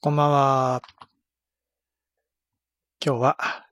[0.00, 0.82] こんばんは。
[3.04, 3.66] 今日は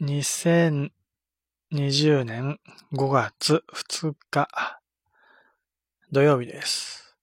[0.00, 0.92] 2020
[2.24, 2.60] 年
[2.92, 4.48] 5月2日
[6.12, 7.16] 土曜日です。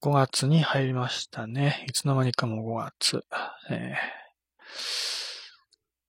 [0.00, 1.84] 5月に入りましたね。
[1.86, 3.22] いつの間にかも5月。
[3.68, 4.18] えー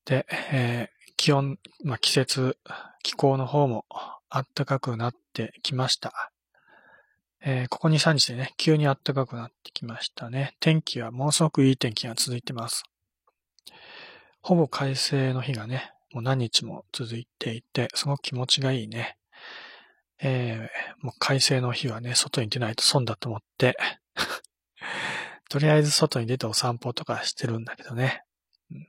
[0.06, 2.58] で、えー気温、まあ、季節、
[3.04, 3.84] 気候の方も
[4.30, 6.32] 暖かくなってきました。
[7.42, 10.56] えーここ2、3日でね、急に暖かくなってきましたね。
[10.60, 12.84] 天気はものすごくいい天気が続いてます。
[14.42, 19.18] ほぼ快晴の日がね、もう何日も続いていて、すごく気持ちがいいね。
[20.22, 23.78] えーもう快晴の日はね、外に出ないと損だと思って、
[25.50, 28.24] とりあえず外に出てお散歩とかしてるんだけどね。
[28.70, 28.88] うん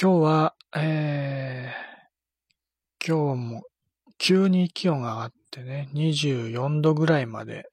[0.00, 1.94] 今日は、えー
[3.06, 3.62] 今日も
[4.16, 7.70] 急に気温が上がってね、24度ぐらいまで、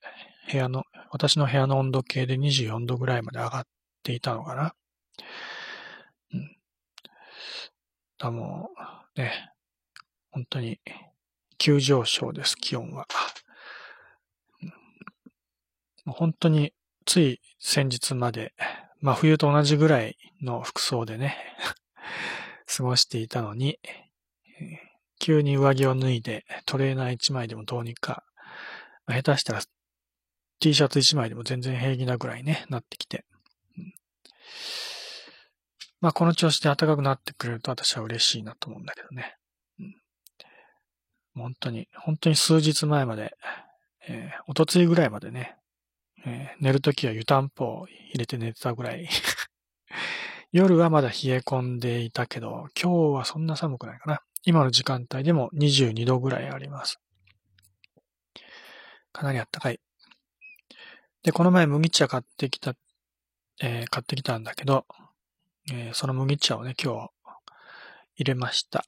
[0.52, 3.64] 部屋の、私の部屋の温度計で24度ぐらいまで上がっ
[4.04, 4.76] ていたのかな。
[6.34, 6.58] うん。
[8.18, 8.70] だも
[9.16, 9.52] う、ね、
[10.32, 10.80] 本当に
[11.58, 13.08] 急上昇です、気温は。
[14.62, 14.70] うん
[16.04, 16.74] もう本当に、
[17.06, 18.54] つい先日まで、
[19.02, 21.38] 真冬と同じぐらいの服装でね、
[22.66, 23.80] 過ごしていたのに、
[24.60, 24.91] えー
[25.22, 28.24] 急に上着を脱いで、トレーナー1枚でもどうにか、
[29.06, 29.62] まあ下手したら
[30.60, 33.24] T シャツ1枚でも全然平気なぐらいね、なってきて。
[33.78, 33.94] うん
[36.02, 39.36] まあこの調子で暖かくなってくれると私は嬉しいなと思うんだけどね。
[39.80, 39.96] うん
[41.36, 43.38] 本当に、本当に数日前まで、
[44.08, 45.56] えー、おとついぐらいまでね、
[46.26, 49.08] えー寝るときは湯たんぽを入れて寝てたぐらい。
[50.52, 54.24] 夜はまだ冷え込んでいたけど、今日はそんな寒くないかな。
[54.44, 57.00] 今の時間帯でも22度ぐらいあります。
[59.12, 59.80] かなり暖かい。
[61.24, 62.74] で、この前麦茶買ってきた、
[63.62, 64.86] えー買ってきたんだけど、
[65.72, 67.10] えーその麦茶をね、今日
[68.16, 68.86] 入れました。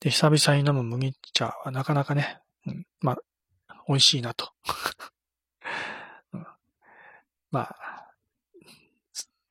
[0.00, 3.16] で、久々に飲む麦茶はなかなかね、うん、まあ、
[3.88, 4.52] 美味しいなと。
[6.32, 6.46] うん
[7.50, 8.12] まあ、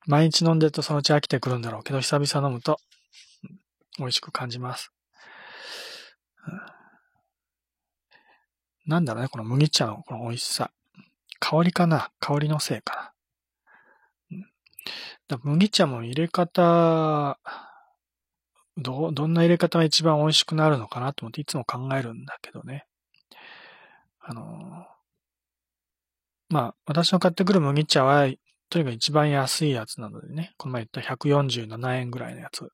[0.06, 2.80] 毎日飲んでるとそのうち飽きてくるんだろうけど、久々飲むと、
[3.98, 4.92] 美味しく感じます。
[8.86, 10.72] なんだろうね、この麦茶のこの美味しさ。
[11.40, 12.12] 香りかな？
[12.20, 13.14] 香りのせいか
[14.30, 14.38] な。
[14.38, 14.46] うん
[15.28, 17.40] だか麦茶も入れ方、
[18.78, 22.86] ど、どんな入れ方が一番美味しくなるのかなと思っていつも考えるんだけどね。
[24.20, 24.86] あの、
[26.50, 28.28] まあ、私の買ってくる麦茶は、
[28.70, 32.70] とにかく一番安いやつなのでね、この前言った147円ぐらいのやつ。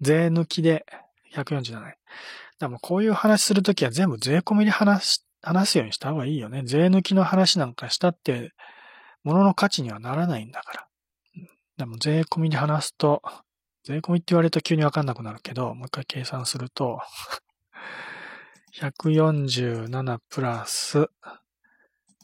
[0.00, 0.86] 税抜きで
[1.34, 1.82] 147円。
[1.82, 1.96] だか
[2.60, 6.62] らもこういう話するときは全部税込みで話し、話すようにした方がいいよね。
[6.64, 8.52] 税抜きの話なんかしたって、
[9.22, 10.86] 物の価値にはならないんだから。
[11.76, 13.22] でも税込みで話すと、
[13.84, 17.00] 税込みって言われると急にわかんなくなるけど、もう一回計算すると、
[18.80, 21.08] 147プラス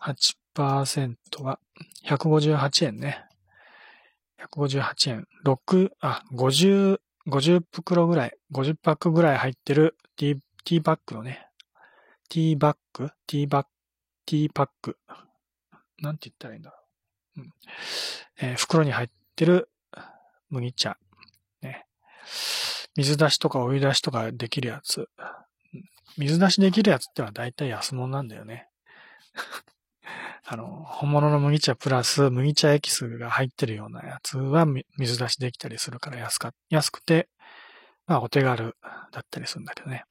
[0.01, 1.59] 8%は
[2.07, 3.25] 158円ね。
[4.51, 5.29] 158円。
[5.45, 6.99] 6、あ、50、
[7.29, 11.49] 50袋ぐらい、50パックぐらい入ってるティー、ティーバッグのね、
[12.29, 13.11] ティーバッグ？
[13.27, 13.69] ティーバッグ、
[14.27, 14.99] ティーパック。
[15.99, 16.77] なんて言ったらいいんだろ
[17.37, 17.41] う。
[17.41, 17.53] うん
[18.41, 19.69] えー袋に入ってる
[20.51, 20.97] 麦茶。
[21.61, 21.87] ね。
[22.97, 25.09] 水出しとかお湯出しとかできるやつ。
[26.19, 28.69] 水出しできるやつってのは大体安物なんだよね。
[30.45, 34.67] あの、本物の麦茶プラス麦茶エキスが入ってるようなやつは
[34.99, 37.29] 水出しできたりするから安か、安くて、
[38.07, 38.77] まあお手軽
[39.13, 40.05] だったりするんだけどね。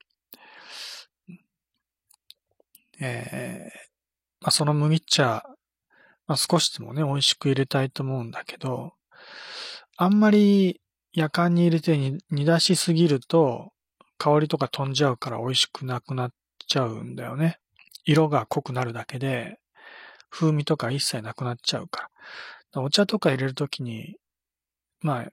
[2.99, 3.91] えー
[4.41, 5.43] まあその麦茶、
[6.27, 8.93] まあ少しでもね、美味しく入れたいと思うんだけど、
[9.97, 10.81] あんまり
[11.13, 11.95] 夜間に入れて
[12.31, 13.71] 煮出しすぎると、
[14.17, 16.31] 香りとか飛んじゃうから美味しくなくなっ
[16.67, 17.59] ちゃうんだよね。
[18.03, 19.59] 色が濃くなるだけで、
[20.31, 22.09] 風味とか一切なくなっちゃうか
[22.73, 22.81] ら。
[22.81, 24.15] お茶とか入れるときに、
[25.01, 25.31] まあ、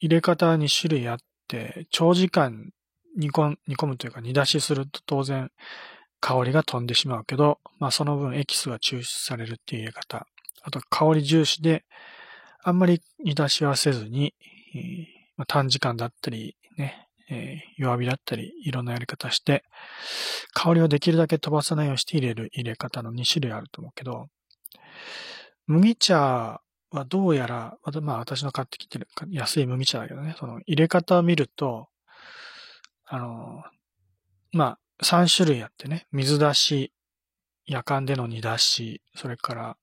[0.00, 1.18] 入れ方は2種類あっ
[1.48, 2.70] て、長時間
[3.16, 5.50] 煮込煮込むというか煮出しすると当然
[6.20, 10.26] 香りが飛んでしまうけど、まあその分エキスが抽出されるっていう入れ方。
[10.62, 11.84] あと香り重視で、
[12.62, 14.34] あんまり煮出しはせずに、
[15.36, 19.64] まあ、短時間だったり、ね、えー弱火だったり、いろんなやり方して、
[20.52, 24.28] 香りをできるだけ飛ばさないようにして入れる入れ方の2種類あると思うけど、
[25.66, 31.88] 麦茶はどうやら、またまあ私の買ってきてる安い麦茶だけどね、その入れ方を見ると、
[33.06, 33.62] あの、
[34.52, 36.92] まあ3種類あってね、水出し、
[37.64, 39.76] 夜間での煮出し、それから、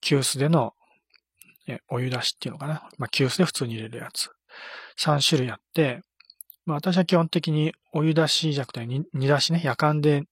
[0.00, 0.74] 急須での
[1.88, 2.88] お湯出しっていうのかな。
[2.98, 4.30] まあ、急須で普通に入れるやつ。
[4.98, 6.02] 3種類あって、
[6.66, 10.24] まあ、私は基本的にお湯出しじゃなくて煮出しね、夜間で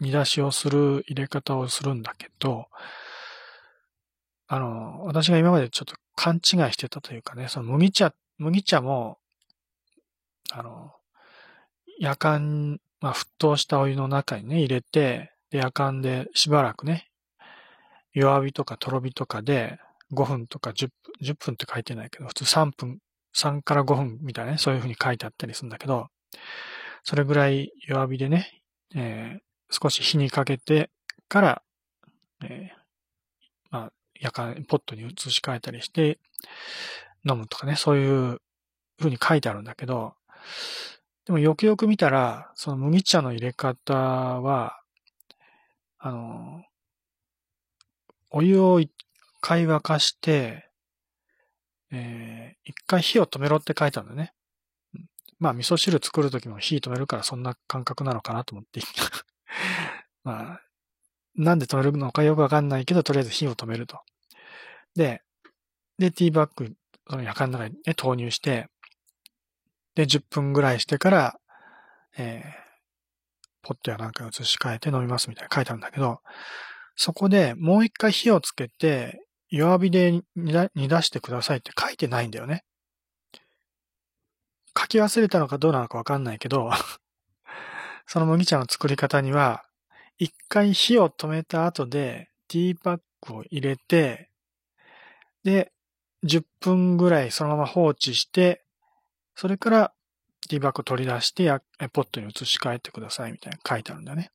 [0.00, 2.66] 煮出しをする入れ方をするんだけど、
[4.46, 6.40] あの、私が今までちょっと勘違い
[6.72, 9.18] してたというかね、その麦茶、麦茶も、
[10.52, 10.92] あの、
[11.98, 17.10] 夜間、まあ、沸騰したお湯の中にね、入れて、で、夜間でしばらくね、
[18.12, 19.78] 弱火とかとろ火とかで
[20.12, 22.98] 5分とか10分、10分って書いてないけど、普通3分、
[23.36, 26.08] 3から5分みたいなね、そういうふうに書いてあったりするんだけど、
[27.02, 28.62] それぐらい弱火でね、
[28.94, 29.38] えー、
[29.70, 30.90] 少し火にかけて
[31.28, 31.62] から、
[32.44, 32.76] えー、
[33.70, 36.18] まあ、夜間、ポットに移し替えたりして
[37.28, 38.40] 飲むとかね、そういう
[38.98, 40.14] ふうに書いてあるんだけど、
[41.26, 44.80] でもよくよく見たら、その麦茶の入れ方は、
[45.98, 46.62] あの、
[48.30, 48.92] お湯を一
[49.40, 50.68] 回沸かして、
[51.94, 54.32] えー、一回火を止めろって書いたんだよね。
[55.38, 58.80] まあ、味噌汁作るときも火止めるからそんな感覚なのかなと思って。
[60.24, 60.60] まあ、
[61.36, 64.00] なんで止めるのかよくわかんないけど、とりあえず火を止めると。
[64.94, 65.22] で、
[65.98, 66.74] で、ティーバッグ、
[67.08, 68.68] その夜間の中にね、投入して、
[69.94, 71.40] で、10分ぐらいしてから、
[72.16, 72.64] えー、
[73.62, 76.20] ポットやなんか移し替えて飲みますみたいな書いてあるんだけど、
[76.96, 79.20] そこでもう一回火をつけて、
[79.56, 82.64] 弱火で煮出してくださいって書いてないんだよね。
[84.76, 86.70] 書き忘れたのかどうなのかわかんないけど
[88.06, 89.64] その麦茶の作り方には、
[90.18, 94.30] 一回火を止めた後でティーパックを入れて、
[95.44, 95.72] で、
[96.24, 98.64] 10分ぐらいそのまま放置して、
[99.36, 99.94] それから
[100.48, 101.48] ティーバッグを取り出して
[101.92, 104.30] ポットに移し替えてくださいみたいな書いてあるんだよね。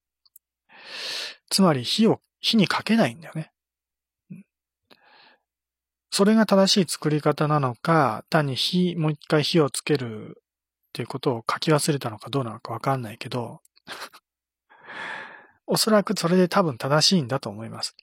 [1.50, 3.52] つまり火を、火にかけないんだよね。
[6.12, 10.42] それが正しい作り方なのか、単に火、もう一回火をつける
[10.90, 13.62] っていうことを書き忘れたのかどうなのかわかんないけど、
[15.68, 17.96] おそらくそれで多分正しいんだと思います。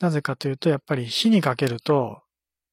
[0.00, 2.22] なぜかというと、やっぱり火にかけると、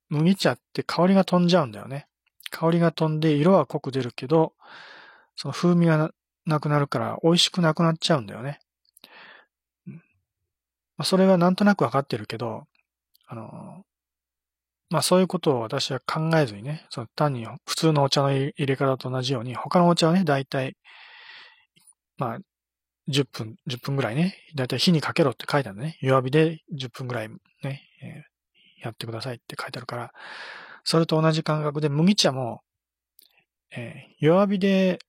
[0.10, 2.08] 麦茶って香りが飛んじゃうんだよね。
[2.52, 4.54] 香りが飛んで色は濃く出るけど、
[5.36, 6.12] その風味が
[6.46, 8.60] なくなるから美味しくなくなっちゃうんだよね。
[11.04, 12.68] それはなんとなくわかってるけど、
[13.28, 13.84] あの、
[14.90, 20.76] まあそういうことを私は考えずにね、その単に普通のお茶の入れ方と同じように、他のお茶はね、だいたい、
[22.18, 22.40] まあ、
[23.10, 25.98] 10分、10分ぐらいね、だいたい火にかけろって書いてあるんだね。
[26.02, 30.14] 弱火で10分ぐらいね、えー、やってくださいって書いてあるから、
[30.84, 32.62] それと同じ感覚で麦茶も、
[33.76, 35.00] えー、弱火で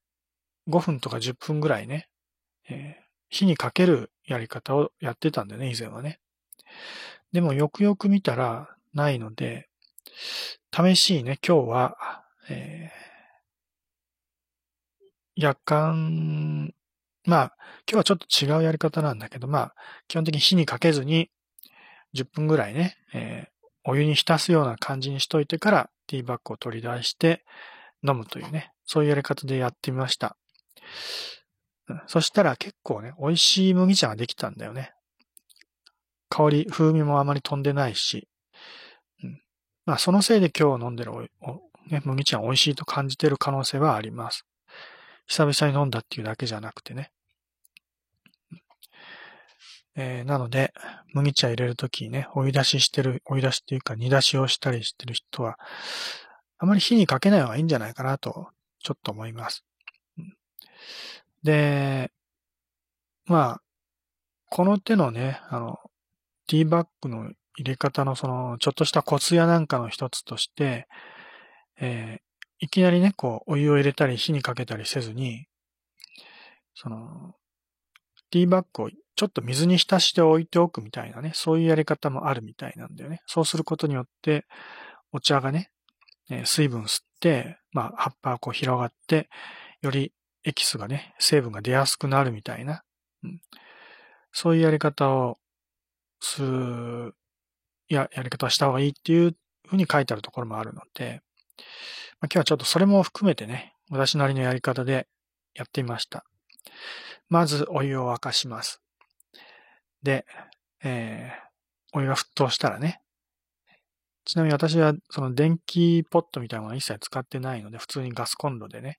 [0.69, 2.09] 5分とか10分ぐらいね、
[2.69, 6.19] えー、火にかけるやり方をやってたんだよね、以前はね。
[7.33, 9.69] でもよくよく見たらないので、
[10.75, 16.73] 試しにね、今日は、えー、夜間、
[17.25, 17.57] まあ、
[17.89, 19.75] 今日はちょっと違うやり方なんだけど、まあ、
[20.09, 21.31] 基本的に火にかけずに、
[22.15, 27.45] 10分ぐらいね、えー、お湯に浸すような感じにしといてから、ティーバッグを取り出して
[28.07, 30.37] 飲むというね、そういうやり方でやってみました。
[32.07, 34.93] そしたら結構ね、美味しい麦茶ができたんだよね。
[36.29, 38.29] 香り、風味もあまり飛んでないし。
[39.87, 41.21] まあ、そのせいで今日飲んでるお、
[41.89, 44.45] ね、麦茶美味しいと感じてる可能性はあります。
[45.27, 47.13] 久々に飲んだっていうだけじゃなくてね。
[49.95, 50.75] えー、なので、
[51.15, 55.59] 麦茶入れるときにね、追い出ししてる、追い出しっていうか煮出しをしたりしてる人は、
[56.59, 58.49] あまり火にかけない方がいいんじゃないかなと、
[58.83, 59.65] ちょっと思います。
[61.43, 62.11] で、
[63.25, 63.63] まあ、
[64.51, 65.79] この手のね、あの、
[66.47, 70.87] ティーバッグの入れ方のその、ちょっとしたコツやなんかの一つとして、
[71.79, 72.21] えー、
[72.59, 75.47] いきなりね、こう、お湯を入れたり火にかけたりせずに、
[76.75, 77.35] その、
[78.31, 83.23] ティーバッグをちょっと水に浸しておいておくみたいなね、そういうやり方もあるみたいなんだよね。
[83.27, 84.47] そうすることによって、
[85.13, 85.71] お茶がね、
[86.45, 89.29] 水分吸って、まあ、葉っぱがこう広がって、
[89.81, 90.13] より
[90.45, 92.83] エキスがね、成分が出やすくなるみたいな、
[93.23, 93.41] うん、
[94.33, 95.39] そういうやり方を
[96.21, 97.15] する、
[97.95, 99.37] や、やり方をした方がいいっていう
[99.69, 101.23] ふうに書いてあるところもあるので、
[102.21, 105.07] まあ、今日はちょっとそれも含めてね、私なりのやり方で
[105.55, 106.25] やってみました。
[107.29, 108.81] まずお湯を沸かします。
[110.03, 110.27] で、
[110.83, 113.01] えー、お湯が沸騰したらね、
[114.25, 118.99] ちなみに私はその電気ポットみたいなものは一切使ってないので、普通にガスコンロでね、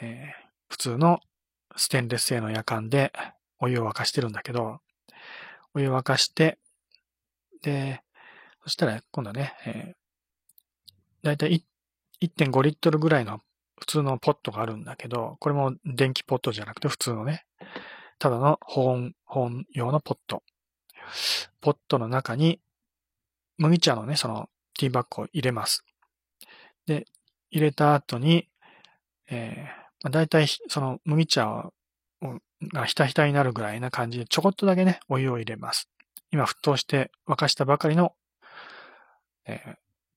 [0.00, 1.20] えー、普通の
[1.76, 3.12] ステンレス製の夜間で
[3.58, 4.78] お湯を沸かしてるんだけど、
[5.74, 6.58] お湯を沸かして、
[7.64, 8.02] で、
[8.62, 11.64] そしたら今度はね、えー、だいたい
[12.22, 13.40] 1.5リットルぐらいの
[13.80, 17.46] 普通のポットがあるんだけど、これも電気ポットじゃなくて普通のね、
[18.18, 20.42] ただの保温、保温用のポット。
[21.60, 22.60] ポットの中に
[23.56, 25.84] 麦茶のね、そのティーバッグを入れます。
[26.86, 27.06] で、
[27.50, 28.48] 入れた後に、
[29.30, 31.72] えー、まあ、大体その麦茶を
[32.72, 35.88] がひたひたになるぐらいな感じでちょこっとだけね、お湯を入れます。
[36.30, 38.14] 今沸騰して沸かしたばかりの、
[39.46, 39.60] え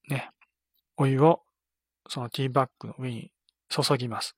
[0.09, 0.31] ー、ね、
[0.97, 1.41] お湯を
[2.07, 3.31] そのティーバッグの上に
[3.69, 4.35] 注ぎます。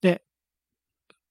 [0.00, 0.22] で、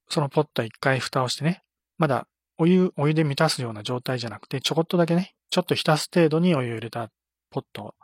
[0.10, 1.64] そのポット一回蓋をしてね、
[1.98, 7.10] まだお湯、お湯で満たすような状態じゃなくて、ちょこっとだけね、ちょっと浸す程度にお湯を入れた
[7.50, 7.96] ポット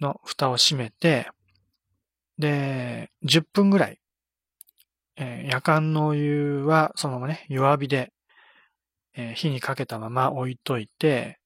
[0.00, 1.28] の蓋を閉めて、
[2.38, 4.00] で、10分ぐらい、
[5.16, 8.12] えー、夜間のお湯はそのままね、弱火で、
[9.14, 11.38] えー、火にかけたまま置いといて、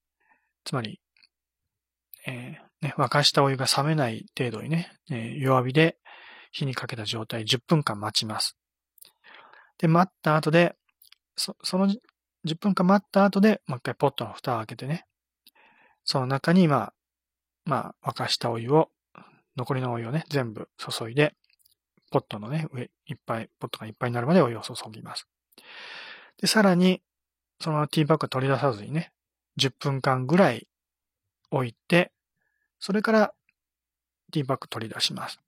[0.63, 0.99] つまり、
[2.27, 5.97] えー、ね、沸かしたお湯が冷めない程度にね、え弱火で
[6.51, 8.57] 火にかけた状態10分間待ちます。
[9.77, 10.75] で、待った後で、
[11.35, 11.87] そその
[12.45, 15.05] 10分間待った後で、もう一回ポットの蓋を開けてね、
[16.03, 16.93] その中に、まあ、
[17.65, 18.89] まあ、沸かしたお湯を、
[19.57, 21.33] 残りのお湯をね、全部注いで、
[22.11, 25.27] ポットのね、上、いっぱい、ポットがいっぱいになるまでお湯を注ぎます。
[26.39, 27.01] で、さらに、
[27.59, 29.11] そのティーバッグ取り出さずにね、
[29.59, 30.67] 10分間ぐらい
[31.51, 32.11] 置いて、
[32.79, 33.33] それから
[34.31, 35.39] ティーバッグ取り出します。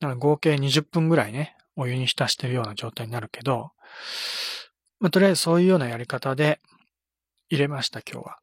[0.00, 3.72] だから合計20分ぐらいね、お湯に浸してるような状態になるけど、
[5.00, 6.60] まあ、とりあえずそういうようなやり方で
[7.50, 8.38] 入れました、今日は。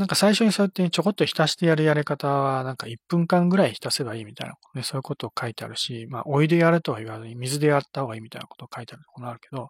[0.00, 9.68] なんか最初にそうやってちょこっと浸してやるやり方は、なんか1分間ぐらい浸せばいいみたいな、ね、そういうことを書いてあるし、まあ、お湯でやるとは言わずに水でやった方がいいみたいなことを書いてあるところあるけど、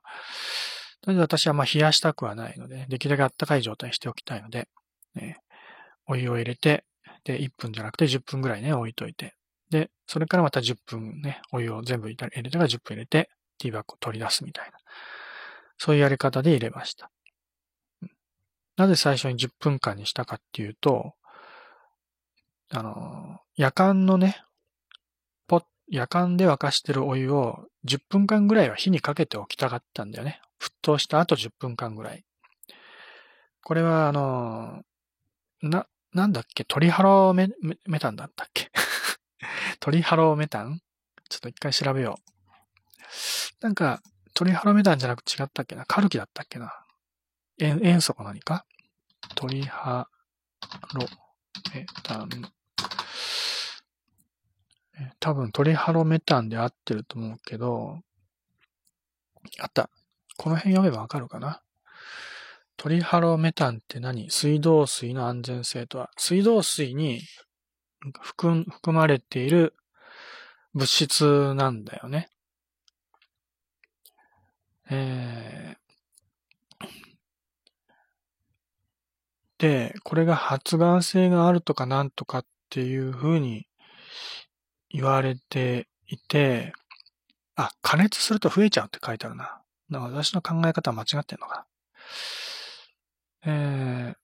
[1.02, 4.68] とりあえず私はまあ冷やしたくはないので、できるだけ暖かい状態にしておきたいので、
[5.16, 5.38] ね、
[6.06, 6.84] お湯を入れて、
[7.24, 9.34] で、1分じゃなくて10分ぐらいね、置いといて、
[9.70, 14.78] で、それからまた10分ね、お湯を全部入れてから10分入れて、ティーバッグを取り出すみたいな。
[15.76, 17.10] そういうやり方で入れました。
[18.80, 21.12] なぜ最初に10分間にしたかっていうと、
[22.70, 24.42] あの、夜間のね、
[25.46, 30.40] ポ夜間で沸かしてるお湯を10分間ぐらいは火にかけておきたかったんだよね。
[30.58, 32.24] 沸騰した後10分間ぐらい。
[33.62, 34.80] これは、あの、
[35.60, 36.64] な、なんだっけ？
[36.64, 37.50] トリハロメ
[37.86, 38.70] メタンだったっけ？
[39.78, 40.80] トリハロメタン
[41.28, 43.62] ちょっと一回調べよう。
[43.62, 44.00] なんか、
[44.32, 45.84] トリハロメタンじゃなく違ったっけな？
[45.84, 46.72] カルキだったっけな？
[47.60, 48.64] 塩塩素か何か？
[49.34, 50.08] トリハ
[50.94, 51.06] ロ
[51.74, 52.28] メタン。
[55.18, 58.00] 多分トリハロメタンで合ってると思うけど、
[59.58, 59.90] あった。
[60.36, 61.62] この辺読めばわかるかな？
[62.76, 64.30] トリハロメタンって何？
[64.30, 66.10] 水道水の安全性とは。
[66.16, 67.20] 水道水に
[68.20, 69.74] 含まれている
[70.72, 72.28] 物質なんだよね。
[74.90, 75.76] え
[79.60, 83.66] で、これが発がん性があるとかなんとかっていうふうに
[84.88, 86.72] 言われていて、
[87.56, 89.60] あ、加熱すると増えちゃうって書いてあるな。
[89.90, 91.66] だから私の考え方は間違ってんのか
[93.44, 93.52] な。
[93.52, 94.16] えー、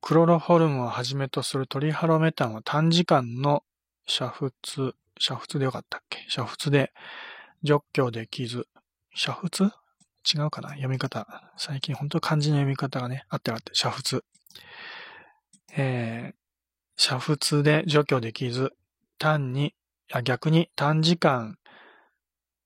[0.00, 3.64] クロロホルムをはじめとするトリハロメタンは短時間の
[4.06, 4.52] 煮沸、
[5.18, 6.20] 煮沸でよかったっけ？
[6.28, 6.92] 煮沸で
[7.64, 8.68] 除去できず、
[9.16, 9.72] 煮沸？
[10.26, 10.70] 違うかな？
[10.70, 11.26] 読み方。
[11.56, 14.22] 最近本当漢字の読み方がね、あってあって、煮沸。
[15.76, 18.72] えー、煮沸で除去できず、
[19.18, 19.74] 単に、
[20.08, 21.56] や逆に短時間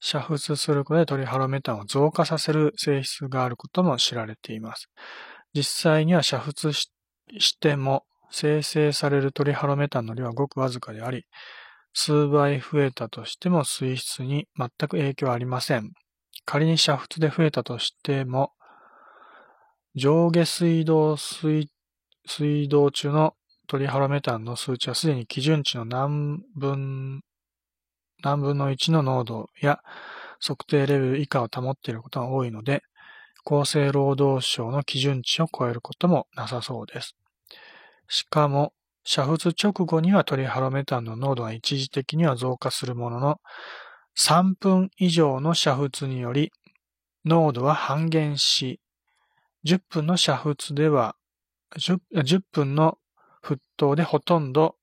[0.03, 4.89] 煮沸することでトリハロメタンを増加させる性質があることも知られています。
[5.55, 6.89] 実際には煮沸し
[7.59, 11.27] ても生成されるトリハロメタンの量はごくわずかであり、
[11.93, 15.93] 数倍増えたとしても水質に全く影響はありません。
[16.45, 18.53] 仮に煮沸で増えたとしても、
[19.95, 21.69] 上下水道水、
[22.27, 23.35] 水道中の
[23.67, 27.23] トリハロメタンの数値はすでに基準値の何分、
[28.23, 29.81] 何分の1の濃度や
[30.41, 32.83] 測定レベル以下を保っていることが多いので、
[33.45, 37.17] 厚生労働省の基準値を超えることもなさそうです。
[38.09, 38.73] しかも、
[39.05, 43.41] 煮沸直後にはトリハロメタンの濃度が一時的には増加するものの、
[44.17, 46.53] 3分以上の煮沸により
[47.25, 48.81] 濃度は半減し、
[49.65, 51.17] 10分の煮沸では、
[51.77, 52.99] 10, 10分の
[53.43, 54.77] 沸騰でほとんど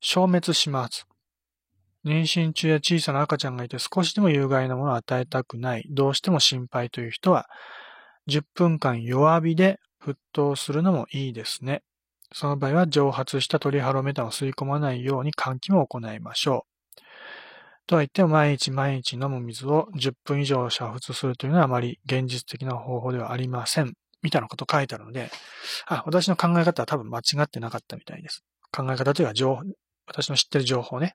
[0.00, 1.06] 消滅します。
[2.04, 7.48] 妊娠中や小さな赤ちゃんがいて少しでも有害なものを与えたくない、どうしても心配という人は、
[8.28, 11.82] 10分間弱火で沸騰するのもいいですね。
[12.32, 16.73] その場合は蒸発したトリハロメタンを吸い込まないように換気も行いましょう。
[17.86, 23.94] とは言っても毎日毎日飲む水を10分以上煮沸するというのはあまり現実的な方法ではありません。
[24.22, 25.30] みたいなこと書いてあるので、
[25.86, 28.42] あ、私の考え方は多分間違ってなかったみたいです。
[28.72, 29.62] 考え方というか情報、
[30.06, 31.14] 私の知ってる情報ね。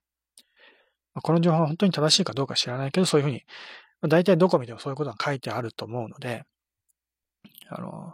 [1.16, 3.42] この情報は本当に正しいかどうか知らないけど、そういうふうに、
[4.08, 6.44] 大体どこ見てもそういうことが書いてあると思うので、
[7.70, 8.14] あの、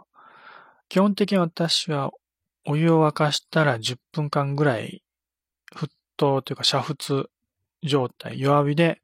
[0.88, 2.10] 基本的に私は
[2.64, 5.02] お湯を沸かしたら10分間ぐらい
[5.74, 7.26] 沸騰というか煮沸
[7.86, 9.00] 状態、弱火で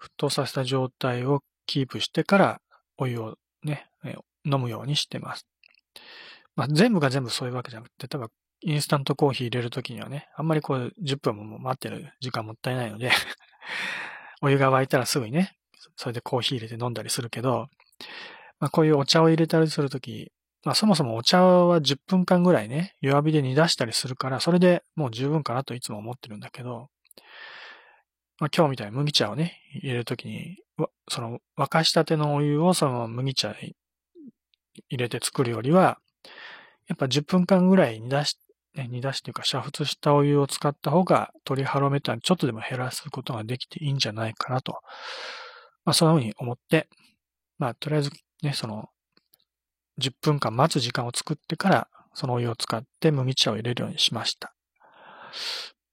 [0.00, 2.60] 沸騰させた状態をキープしてから
[2.96, 3.88] お湯をね、
[4.44, 5.46] 飲むようにしてます。
[6.56, 8.30] まあ、全部が全部そういうわけじゃなくて、例えば
[8.62, 13.12] インスタントコーヒー入れるときにはね、あんまりこう10分も待ってる時間もったいないので
[14.42, 15.56] お湯が沸いたらすぐにね、
[15.96, 17.68] それでコーヒー入れて飲んだりするけど、
[18.58, 20.32] まあ、こういうお茶を入れたりするとき、
[20.64, 26.88] まあそもそもお茶は10分間ぐらいね、弱火で煮出したりするから、それでもう十分かなといつも思ってるんだけど、
[28.38, 30.58] まあ今日みたいに麦茶をね、入れるときに、
[31.08, 33.74] その沸かしたてのお湯をその麦茶に
[34.88, 35.98] 入れて作るよりは、
[36.86, 38.38] やっぱ10分間ぐらい煮出し、
[38.74, 44.80] ね、煮出しというか煮沸したお湯を使った方がトリハロメタンちょっとでも減らすことができていいんじゃないかなと。
[45.84, 46.88] まあそんな風に思って、
[47.58, 48.10] まあとりあえず
[48.42, 48.88] ね、その
[50.00, 54.54] 10分間待つ時間を作ってから、そのお湯を使って麦茶を入れるようにしました。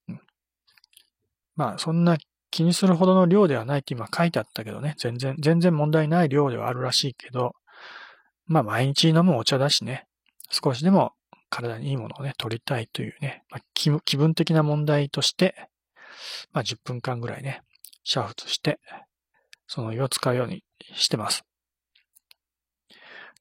[0.07, 0.21] うん、
[1.55, 2.17] まあ、そんな
[2.55, 7.51] 気にするほどの量ではないって今書いてあったけどね、全然、全然問題ない量ではあるらしいけど、
[8.45, 10.05] まあ、毎日飲むお茶だしね、
[10.49, 11.11] 少しでも
[11.49, 15.67] 体にいいものをね、取りたいというね、まあ、気分的な問題として、
[16.53, 17.61] まあ、10分間ぐらいね、
[18.05, 18.79] 煮沸して、
[19.67, 21.43] その湯を使うようにしてます。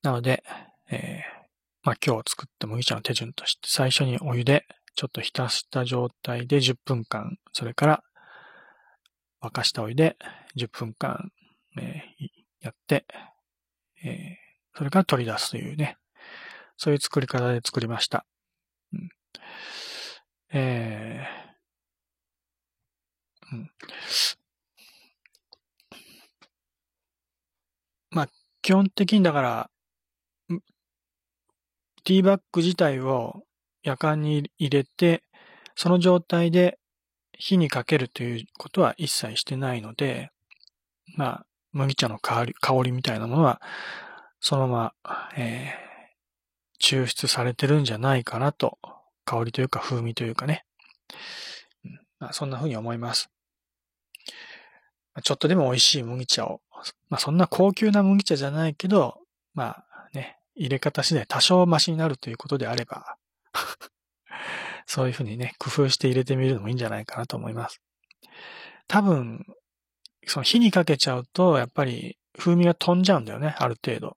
[0.02, 0.42] なので、
[0.90, 1.46] えー、
[1.84, 8.02] まあ、今日作った麦茶の手順として、最初にお湯でちょっと浸した状態で10分間、それから
[9.44, 10.16] 沸かしたお湯で
[10.56, 11.30] 10分間、
[11.78, 12.28] えー、
[12.60, 13.04] やって、
[14.02, 15.98] えー、それから取り出すというね、
[16.76, 18.24] そういう作り方で作りました。
[18.92, 19.08] うん、
[20.52, 23.70] えー、うん、
[28.10, 28.28] まあ、
[28.62, 29.70] 基本的にだから、
[32.04, 33.44] ティーバッグ自体を
[33.82, 35.22] 夜間に入れて、
[35.74, 36.78] その状態で
[37.38, 40.30] 火にかけるということは一切してないので、
[41.16, 43.60] まあ、麦茶の香り香りみたいなものは、
[44.40, 48.78] そのまま、えー、抽出されてるんじゃないかなと、
[49.24, 50.64] 香りというか風味というかね。
[52.18, 53.30] まあ、そんな風に思います。
[55.22, 56.60] ちょっとでも美味しい麦茶を、
[57.08, 59.18] まあそんな高級な麦茶じゃないけど、
[59.54, 63.16] まあね、入れ方次第多少マシになるということであれば
[64.94, 67.80] そういうふうにね、工夫して入れてみるのもいいんじゃないかなと思います。
[68.86, 69.44] 多分、
[70.24, 74.16] その火にかけちゃうと、やっぱり風味が飛んじゃうんだよね、ある程度。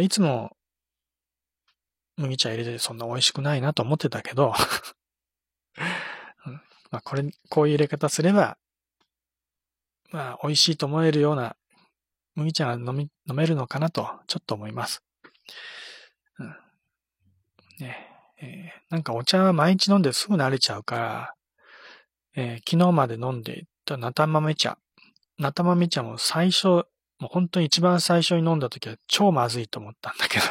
[0.00, 0.56] いつも
[2.16, 4.54] 麦茶入れてそんな美味しくないなと思ってたけど、
[6.90, 8.56] まあこれ、こういう入れ方すれば、
[10.10, 11.54] まあ美味しいと思えるような
[12.34, 15.02] 麦茶が飲み、飲めるのかなと、ちょっと思います。
[16.38, 16.56] うん。
[17.80, 18.05] ね
[18.40, 21.34] えー、なんかお茶は毎日飲んですぐ慣れちゃうから、
[22.34, 24.78] えー、昨日まで飲んでいたナタ豆茶。
[25.38, 26.84] ナタ豆茶も最初、も
[27.22, 30.44] う本当に一番最初に飲んだ時は超まずいと思ったんだけど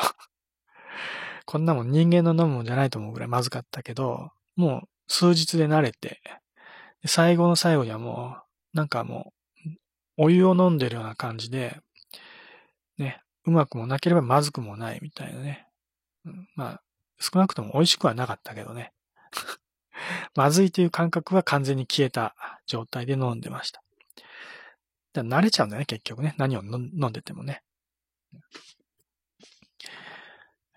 [1.46, 6.22] こんなもん人間の飲むもんじゃないと思うぐらいまずかったけど、もう数日で慣れて、
[7.06, 8.38] 最後の最後にはも
[8.74, 9.34] う、なんかも
[9.66, 9.70] う、
[10.18, 11.80] お湯を飲んでるような感じで、
[12.98, 15.68] ね、うまくもなければまずくもないみたいなね。
[16.26, 16.82] うん、まあ、
[17.20, 18.94] 少なくとも美味しくはなかったけどね。
[20.36, 23.84] まずいという感覚は完全に消えた状態で飲んでました。
[25.14, 26.36] だ慣れちゃうんだよね、結局ね。
[26.38, 27.64] 何を飲んでてもね。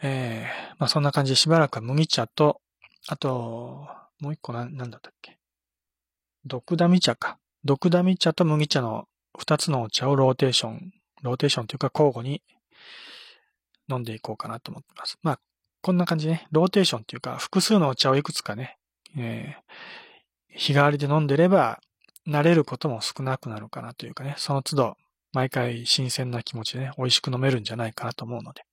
[0.00, 2.60] えー、まあそんな感じでしばらくは麦茶と、
[3.08, 3.88] あと、
[4.20, 5.38] もう一個な、なんだったっけ。
[6.44, 7.38] 毒ダミ茶か。
[7.64, 12.42] 毒ダミ茶と麦茶の二つのお茶をローテーション、ローテーションというか交互に
[13.90, 15.18] 飲んでいこうかなと思ってます。
[15.22, 15.40] まあ、
[15.88, 18.76] こんな感じね、ローテーションというか、複数のお茶をいくつかね、
[19.16, 21.80] えー、日替わりで飲んでれば、
[22.26, 24.96] 慣れることも少なくなるかなというかね、その都度、
[25.32, 28.66] 毎回新鮮な気持ちでね、美味しく飲めるんじゃないかなと思うので、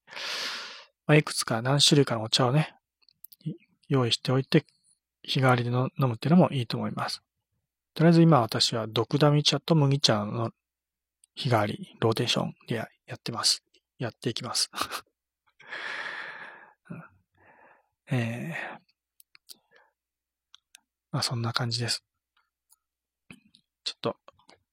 [1.08, 2.76] まあ、いくつか何種類かのお茶をね、
[3.88, 4.66] 用意しておいて、
[5.24, 7.24] 日替わりで飲むっていうのもいいと思います。
[7.94, 10.52] とりあえず今私は毒ダミ茶と麦茶の
[11.34, 13.64] 日替わり、ローテーションでやってます。
[14.00, 14.70] やっていきます。
[18.12, 18.78] えー、
[21.12, 22.04] まあそんな感じです。
[23.84, 24.16] ちょっと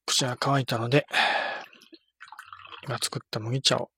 [0.05, 1.07] 口が乾いたので、
[2.85, 3.89] 今作った麦茶を、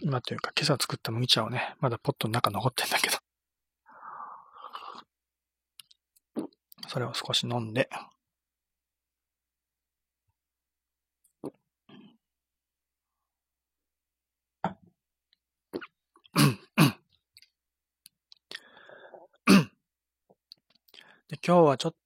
[0.00, 3.16] 今というか今朝作った麦茶をね、まだポットの中残ってんだけど、
[6.88, 7.88] それを少し飲んで、
[21.28, 21.98] で今日はちょっと、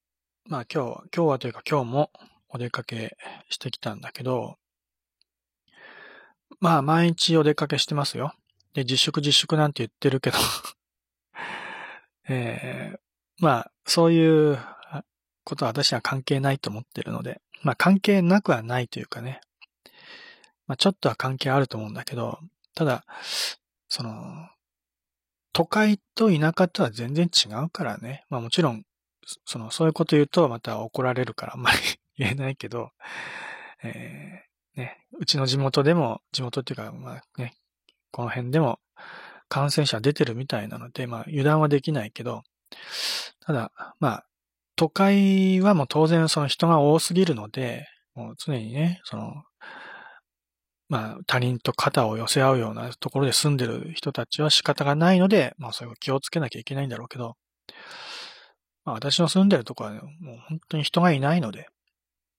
[0.47, 2.11] まあ今日、今日はというか今日も
[2.49, 3.19] お出かけ
[3.51, 4.57] してきたんだけど、
[6.59, 8.33] まあ毎日お出かけしてますよ。
[8.73, 10.39] で、自粛自粛なんて言ってるけど
[12.31, 12.99] えー、
[13.45, 14.59] まあそういう
[15.45, 19.43] ことは私は関係ないと思ってるので、まあ関係なくはないというかね、
[20.67, 22.39] まあちょっとは関係あると思うんだけど、
[22.75, 23.05] ただ、
[23.87, 24.49] その、
[25.53, 28.25] 都会と田舎とは全然違うからね。
[28.31, 28.83] まあもちろん
[29.45, 31.79] その、そういうこと言うとまた怒られるから あんまり
[32.17, 32.91] 言えないけど、
[33.83, 37.55] えー、ね、うちの地元でも、地元っていうか、まあね、
[38.11, 38.81] この辺でも
[39.49, 42.43] 感染者出てるみたいなので、まあ油断はできないけど、
[43.41, 44.27] ただ、まあ、
[44.77, 49.43] 都会はもう当然その人が多すぎるので、もう常にね、その、
[50.89, 57.37] まあ他人と肩を寄せ合うようなところで住んでる人たちは仕方がないので、まあそれを気をつけなきゃいけないんだろうけど、
[58.85, 61.69] まあ私の住んでるところは、ね、もう本当に人がいないので、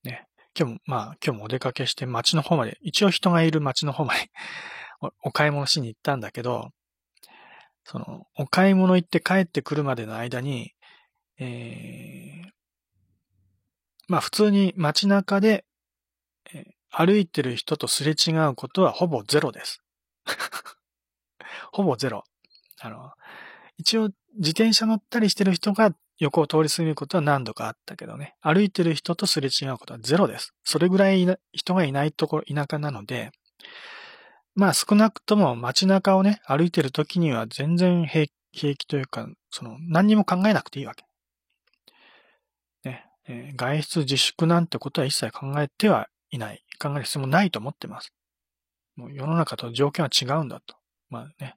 [0.04, 0.26] ね、
[0.58, 4.30] 今日も、まあ今日もお出かけして街の方まで、一応人がいる街の方まで
[5.22, 6.70] お買い物しに行ったんだけど、
[7.84, 10.74] その、お買い物行って帰ってくるまでの間に、
[11.38, 12.50] えー、
[14.08, 15.64] まあ普通に街中で、
[16.52, 19.82] えー、歩いてる人とすれ違うことはほぼゼロです。
[21.72, 22.24] ほぼゼロ。
[22.80, 23.12] あの、
[23.78, 30.54] 一応自転車乗ったりしてる人が横を通り過ぎることは何度かあったけどね、歩いてる人とすれ違うことはゼロです。
[30.62, 33.32] それぐらい人がいないところ、田舎なので、
[34.54, 41.04] まあ少なくとも街中をね、歩いてる時には全然平気というか、その何にも考えなくていいわけ。
[42.84, 46.64] ね、えー、外出自粛なんてことは一切考えてはいない。
[46.80, 48.12] 考える必要もないと思ってます。
[48.94, 50.76] もう世の中と条件は違うんだと。
[51.10, 51.56] まあね。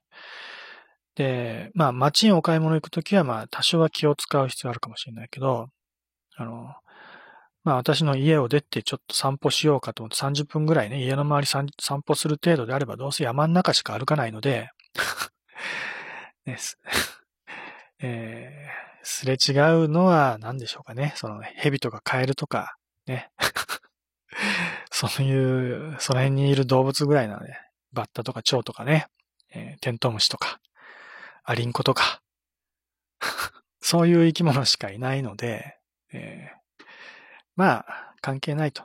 [1.16, 5.68] で、まあ街にお買い物行くときはまあ多少は気を使う必要あるかもしれないけど、
[6.36, 6.74] あの、
[7.64, 14.70] まあ私の家を出てちょっと散歩しようかと思って30分ぐらいね、家の周り散歩する程度であればどうせ山の中しか歩かないので
[16.46, 16.58] ね、
[17.98, 19.52] えー、すれ違
[19.84, 21.12] うのは何でしょうかね。
[21.16, 22.76] その蛇とかカエルとか、
[23.06, 23.30] ね。
[24.90, 27.54] そういう、その辺にいる動物ぐらいなので、
[27.92, 29.08] バッタとか蝶とかね、
[29.50, 30.60] えー、テントウムシとか、
[31.48, 32.20] アリンコとか、
[33.80, 35.78] そういう生き物しかいないので、
[36.12, 36.84] えー、
[37.54, 38.84] まあ、関係ないと。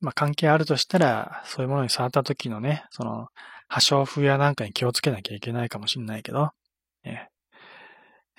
[0.00, 3.28] まあ、関係あるとしたら、そういうものに触った時のね、その、
[3.66, 6.52] 破傷風やなんかに気をつけなきゃいけないかもしれないけど、
[7.02, 7.28] え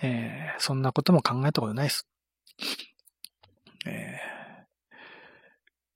[0.01, 2.07] ー、えー、そんなことも考えたことないです。
[3.85, 4.17] え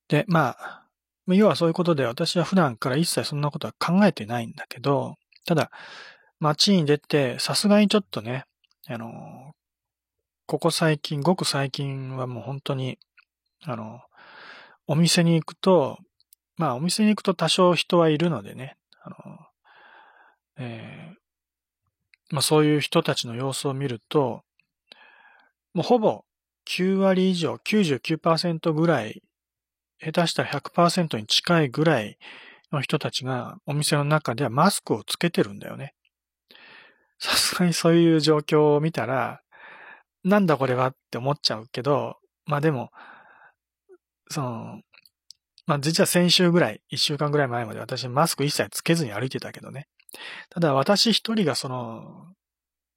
[0.09, 0.85] ー、で、まあ、
[1.27, 5.71] 要はそういうことで私は普段から一切そんなことは考えてないんだけど、ただ、
[6.41, 8.45] 街に出て、さすがにちょっとね、
[8.87, 9.53] あの、
[10.47, 12.97] ここ最近、ごく最近はもう本当に、
[13.63, 14.01] あの、
[14.87, 15.99] お店に行くと、
[16.57, 19.15] まあお店に行くと多少人はいるのでね、あの、
[20.57, 24.41] えー、まあそういう人たちの様子を見ると、
[25.75, 26.23] もうほぼ
[26.67, 29.21] 9割以上、99%ぐらい、
[30.03, 32.17] 下手したら100%に近いぐらい
[32.71, 35.93] の人たちがお店の中ではマスクをつけてるんだよね。
[37.21, 39.41] さすがにそういう状況を見たら、
[40.23, 42.89] なんだこれはって思っちゃうけど、まあでも、
[44.29, 44.81] その、
[45.67, 49.87] まあ実は先週ぐらい、一週間ぐらい前まで私マスク一切つけずに歩いてたけどね。
[50.49, 52.33] ただ私一人がその、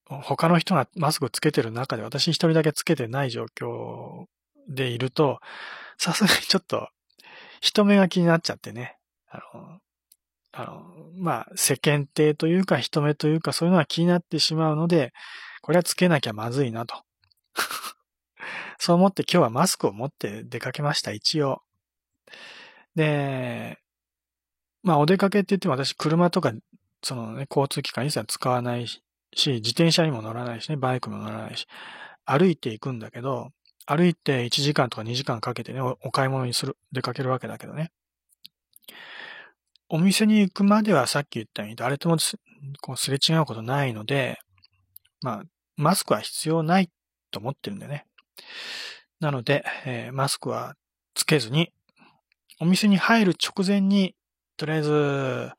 [0.07, 4.25] 他の人がマスクつけてる中で私一人だけつけてない状況
[4.69, 5.39] でいると、
[5.99, 6.89] さすがにちょっと
[7.61, 8.97] 人目が気になっちゃってね。
[9.29, 9.79] あの、
[10.57, 10.85] あの、
[11.17, 15.13] まあ、世間体というか人目というかそういうのが気になってしまうので、
[15.63, 17.03] これはつけなきゃまずいなと。
[18.79, 21.63] そう思って今日はマスクを持って出かけました、一応。
[22.95, 23.79] で、
[24.83, 26.53] まあお出かけって言っても私車とか、
[27.03, 29.03] そのね、交通機関一切使わないし、
[29.35, 31.67] 自転車にも乗らないしね、バイクも乗らないし、
[32.25, 33.51] 歩いていくんだけど、
[33.87, 37.91] 歩いて1時間とか2時間かけてね、お買い物にする、出かけるわけだけどね。
[39.89, 42.39] お店に行くまではさっき言ったように誰ともす
[42.81, 44.39] こうすれ違うことないので、
[45.21, 45.43] まあ、
[45.77, 46.91] マスクは必要ない
[47.31, 48.07] と思ってるんだよね。
[49.21, 50.75] なので、えー、マスクは
[51.15, 51.73] つけずに、
[52.61, 54.15] お店に入る直前に、
[54.57, 55.51] とりあえず、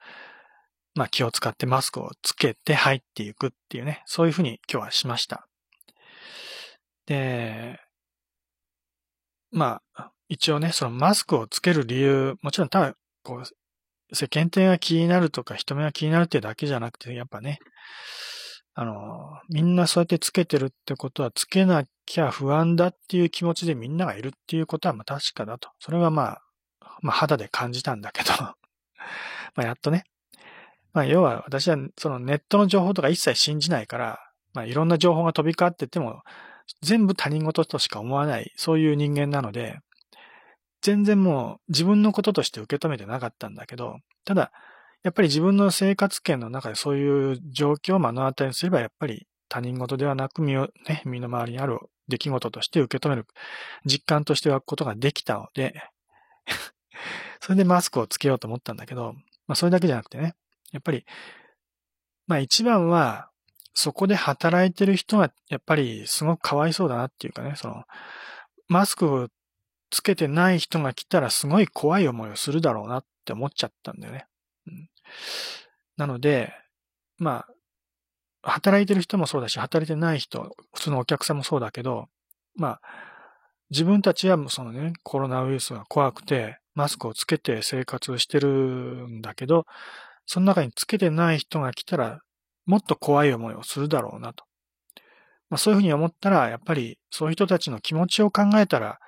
[0.94, 5.48] まあ気を使ってマスクをつけて入っていくっていうね、そういうふうに今日はしました。
[7.06, 7.80] で、
[9.52, 13.44] まあ、一応ね、そのマスクをつける理由、もちろんただ、こう、
[14.16, 17.60] 世間体が気になるとか人目が気になるっていうだけじゃなくて、やっぱね、
[18.74, 25.70] あの、みんなそうやってつけてるってことは、つけなきゃ不安だっていう気持ちでみんながいるっていうことはまあ確かだと。
[25.80, 26.42] それはまあ、
[27.02, 28.56] まあ肌で感じたんだけど ま
[29.58, 30.04] あやっとね。
[30.94, 34.20] まあ要は私はそのネットの情報とか一切信じないから、
[34.54, 36.22] まあいろんな情報が飛び交ってても、
[36.82, 39.80] 全部他人事としか思わない、そういう人間なので、
[40.82, 44.52] 全然もう自分のこととして受け止めてなかったんだけど、ただ、
[45.04, 53.28] やっぱり自分の生活圏の中でそういう状況を目の当たりにすれば、やっぱり他人事ではなく身を、ね、身の回りにある出来事として受け止める、
[53.86, 55.82] 実感として湧くことができたので
[57.42, 59.14] それでマスクをつけようと思ったんだけど、
[59.48, 60.36] まあそれだけじゃなくてね、
[60.72, 61.06] やっぱり、
[62.28, 63.30] まあ一番は、
[63.74, 67.84] そこで働いてる人がやっぱりすごくかわいそうだなっていうかね、その、
[68.68, 69.28] マスクを
[69.96, 74.26] つけてない人が来たらすごい怖い思いをするだろうなって思っちゃったんだよね。
[74.68, 74.90] うん、
[75.96, 76.52] なので、
[77.18, 77.46] ま
[78.44, 82.10] あ、働いてる人もそうだし、働いてない人、普通のお客さんもそうだけど、
[82.58, 82.82] まあ、
[83.70, 88.50] 自分たちはそのね、コロナウイルスが怖くて、マスクをつけて生活をしてる
[89.08, 89.66] んだけど、
[90.26, 92.20] その中につけてない人が来たら、
[92.66, 94.44] もっと怖い思いをするだろうなと。
[95.50, 99.00] まあ、そういうふうに思ったら、やっぱりそういう人たちの気持ちを考えたら、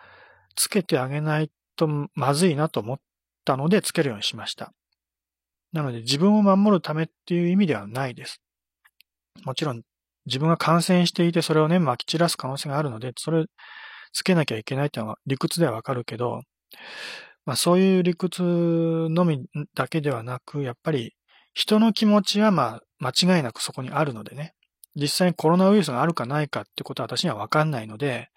[0.58, 3.00] つけてあげないとまずいなと思っ
[3.46, 4.74] たので、つけるようにしました。
[5.72, 8.42] なので、自分を守るためっていう意味ではないです。
[9.46, 9.84] もちろん、
[10.26, 13.46] 自分が感染していて、それをね、撒き散らす可能性があるので、それ、
[14.12, 16.42] つけなきゃいけないっていうのは理屈ではわかるけど、
[17.46, 21.14] まあそういう理屈のみだけではなく、やっぱり
[21.54, 24.54] 人の気持ちはまあ間違いなくそこにあるのでね、
[24.96, 28.30] 実際にコロナウイルスがあるかないかってことは私にはわかんないので、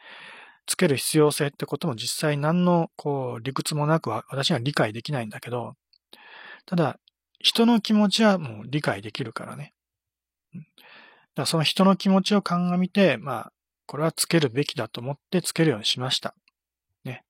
[0.66, 5.74] つける必要性ってことも実際何のこう理屈もなくは私には理解できないんだけど、
[6.66, 6.98] ただ
[7.40, 9.72] 人の気持ちはもう理解できるからね。
[10.52, 10.66] だか
[11.36, 13.52] らその人の気持ちを鑑みて、まあ、
[13.86, 16.34] これはつけるべきだと思ってつけるようにしました。
[17.04, 17.24] ね。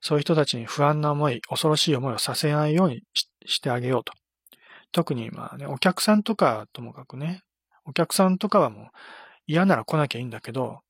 [0.00, 3.02] そういう人たちに不安な思い、恐ろしい思いをさせないように
[3.46, 4.12] してあげようと。
[4.92, 7.42] 特にまあね、お客さんとかともかくね、
[7.84, 8.86] お客さんとかはもう
[9.46, 10.80] 嫌なら来なきゃいいんだけど、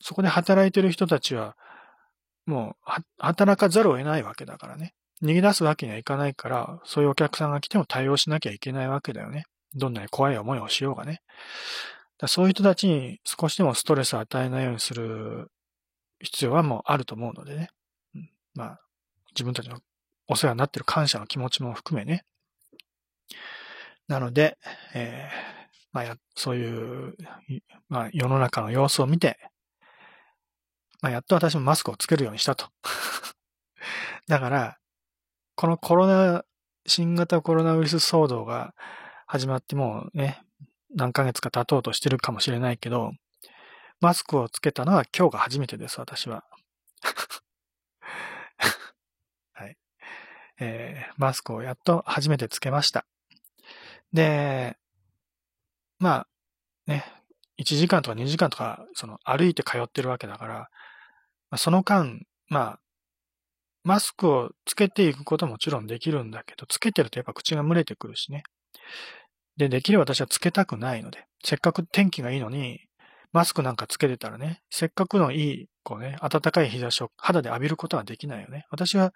[0.00, 1.56] そこで働いてる人たちは、
[2.46, 4.94] もう、働かざるを得ないわけだからね。
[5.22, 9.44] 逃げ出すわけにはいかないから、そういうお客さんが来ても対応しなきゃいけないわけだよね。
[9.74, 11.20] どんなに怖い思いをしようがね。
[12.26, 15.50] そういう人たちに少しでもストレスを与えないようにする
[16.20, 17.68] 必要はもうあると思うのでね。
[18.54, 18.80] まあ、
[19.34, 19.78] 自分たちの
[20.26, 22.24] お世話になっている感謝の気持ちも含めね。
[24.08, 24.58] なので、
[24.94, 27.16] えー、まあそういう、
[27.88, 29.38] まあ世の中の様子を見て、
[31.02, 32.66] まあやっと私もマスクをつけるようにしたと。
[34.28, 34.78] だから、
[35.54, 36.44] このコロナ、
[36.86, 38.74] 新型コロナウイルス騒動が
[39.26, 40.42] 始まってもうね、
[40.94, 43.12] 何ヶ月か経とうとしてるかもしれないけど、
[44.00, 46.44] マスクをつけたのは今日が初めてです、私は。
[49.52, 49.76] はい
[50.58, 53.06] えー、マスクをやっと初めてつけました。
[54.12, 54.76] で、
[55.98, 56.26] まあ、
[56.86, 57.04] ね、
[57.58, 60.70] 1時間とか2時間とか、その歩いて通ってるわけだから、
[61.56, 62.80] その間、まあ、
[63.82, 68.42] マスクをつけていくことももちろんできるんだけど、つけてるとやっぱ口が蒸れてくるしね。
[69.56, 72.80] で、できれば私はつけたくないので、せっかく天気がいいのに、
[73.32, 78.66] マスクなんかつけてたらね、せっかくのいい、こうね、暖かい日差しを肌で浴びることはできないよね。
[78.70, 79.12] 私は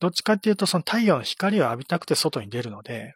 [0.00, 3.14] どっちかっていうと、その太陽の光を浴びたくて外に出るので、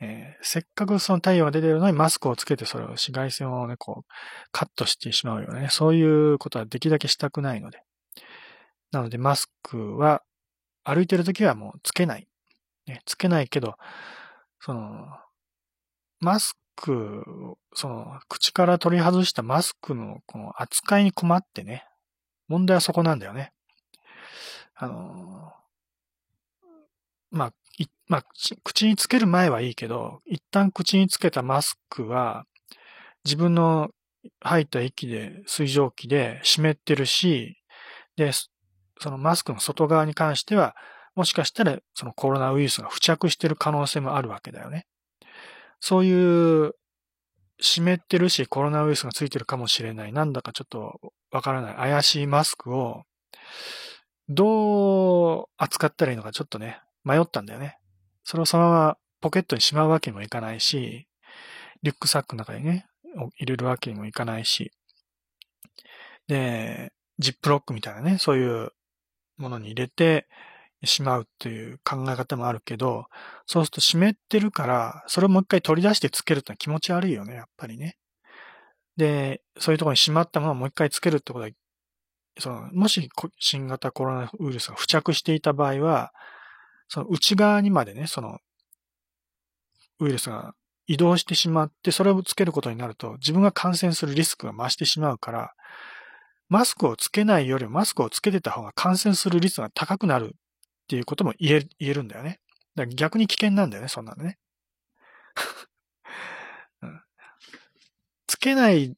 [0.00, 4.12] えー、せっかくその太陽が出てるのにマスクをつけてそれを紫外線をね、こう、
[4.52, 5.68] カットしてしまうよね。
[5.70, 7.82] そういうことはできるだけしたくないので。
[8.92, 10.22] なので、マスクは
[10.84, 12.28] 歩いてるときはもうつけない。
[12.86, 13.74] ね、つけないけど、
[14.60, 15.06] その、
[16.20, 17.24] マスク、
[17.74, 21.84] その、口から取り外したマスクのこの扱いに困ってね。
[22.46, 23.52] 問題はそこなんだよね。
[24.74, 25.52] あの、
[27.30, 27.52] まあ、
[28.06, 28.24] まあ、
[28.64, 32.44] 口につける前はいいけど、一旦口につけたマスクは、
[33.24, 33.90] 自分の
[34.40, 37.58] 吐いた息で、水蒸気で湿ってるし、
[38.16, 38.32] で、
[39.00, 40.74] そのマスクの外側に関しては、
[41.18, 44.86] もしかしたらそのコロナウイルスが付着してる可能性もあるわけだよね。
[45.80, 46.74] そういう
[47.60, 50.12] 湿ってるしコロナウイルスがついてるかもしれない。
[50.12, 51.00] なんだかちょっと
[51.32, 53.02] わからない怪しいマスクを
[54.28, 57.78] どう扱ったらいいのかちょっとね、迷ったんだよね。
[58.24, 61.08] それをそのままポケットにしまうわけにもいかないし、
[61.82, 62.86] リュックサックの中にね、
[63.36, 64.72] 入れるわけにもいかないし、
[66.26, 68.70] で、ジップロックみたいなね、そういう
[69.38, 70.28] ものに入れて
[70.84, 73.06] しまうっていう考え方もあるけど、
[73.46, 77.96] そうすると湿ってるから、それをもう一回取り出してつけるってのは気持ち悪いよね、やっぱりね。
[78.96, 81.50] で、そういうところにしまったものをもう一回つけるってことは、
[82.38, 86.12] その、もし新型コロナウイルスが付着していた場合は、
[86.88, 88.38] その内側にまでね、その、
[90.00, 90.54] ウイルスが
[90.86, 95.52] 移動してしまって、それをつけることになると、自分が感染するリスクが増してしまうから、
[96.48, 100.36] マスクをつけないよりマスクをつけてた方が感染する率が高くなるっ
[100.88, 102.40] ていうことも言え言えるんだよね。
[102.74, 104.38] だから逆に危険なんだよね、そんなのね。
[108.26, 108.96] つけない、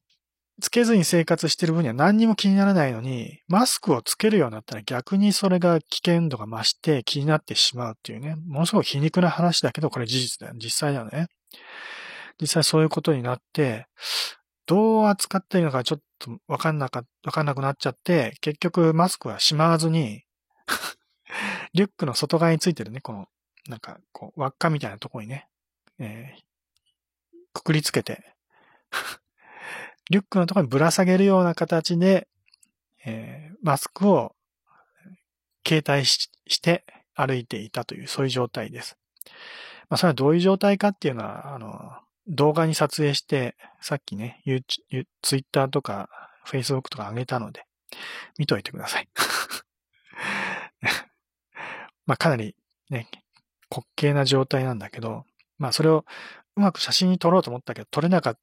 [0.60, 10.54] つけずに生活してる分には何にも気にならないのに、マスクをつけるようになったら逆にそれが危険度が増して気になってしまうっていうね、ものすごく皮肉な話だけど、これ事実だよ。
[10.56, 11.26] 実際だよね。
[12.40, 13.86] 実際そういうことになって、
[14.66, 20.24] どう扱っていいのかちょっとわかんなか、わかんなくなっちゃって、結局マスクはしまわずに
[21.74, 23.26] リュックの外側についてるね、この、
[23.68, 25.48] なんか、こう、輪っかみたいなとこにね、
[25.98, 26.42] えー、
[27.52, 28.34] くくりつけて
[30.10, 32.28] リュックのところにぶら下げるような形で、
[33.04, 34.34] えー、マスクを
[35.66, 36.28] 携帯し
[36.60, 38.96] て歩いていたという、そういう状態です。
[39.88, 41.92] まあ、それはどういう状態かっていうのは、あの、
[42.26, 44.42] 動画に撮影して、さっきね、
[45.22, 46.08] Twitter とか
[46.46, 47.64] Facebook とか上げたので、
[48.38, 49.08] 見といてください。
[52.06, 52.54] まあかなり
[52.88, 53.08] ね、
[53.70, 55.24] 滑稽な状態なんだけど、
[55.58, 56.04] まあそれを
[56.56, 58.40] うまく写真に撮ろうと思ったけど、撮れなかった、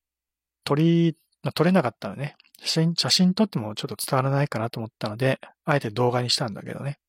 [0.63, 2.35] 撮り、まあ、撮れなかったのね。
[2.59, 6.99] 写真、写真撮ってもちょっと伝わらないかなと思ったので、あえて動画にしたんだけどね。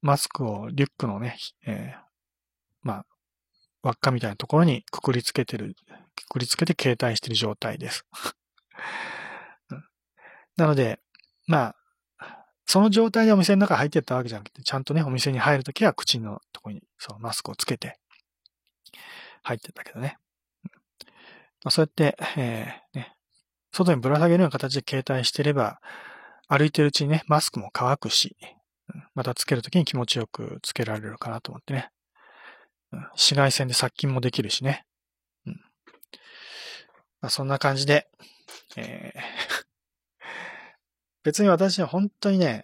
[0.00, 1.98] マスクをリュックのね、えー、
[2.82, 3.06] まあ、
[3.82, 5.74] 輪っかみたいなところにくくりつけてる、
[6.14, 8.06] くくりつけて携帯してる状態です。
[10.56, 11.00] なので、
[11.46, 11.74] ま
[12.18, 17.98] あ、その状態でお店の中入ってったわけじゃなくて、ちゃんとね、お店に入るときは口のとこにそうマスクをつけて
[19.42, 20.18] 入ってたけどね。
[21.64, 23.16] まあ、そうやって、えー、ね、
[23.72, 25.80] 外にぶら下げるような形で携帯してれば、
[26.48, 28.36] 歩いてるうちにね、マスクも乾くし、
[29.14, 31.90] またつけるときに気持ちよくつけられるかなと思ってね。
[32.90, 34.86] 紫外線で殺菌もできるしね。
[35.46, 35.52] うん。
[37.20, 38.08] まあ、そんな感じで、
[38.76, 39.20] えー、
[41.22, 42.62] 別に私は本当にね、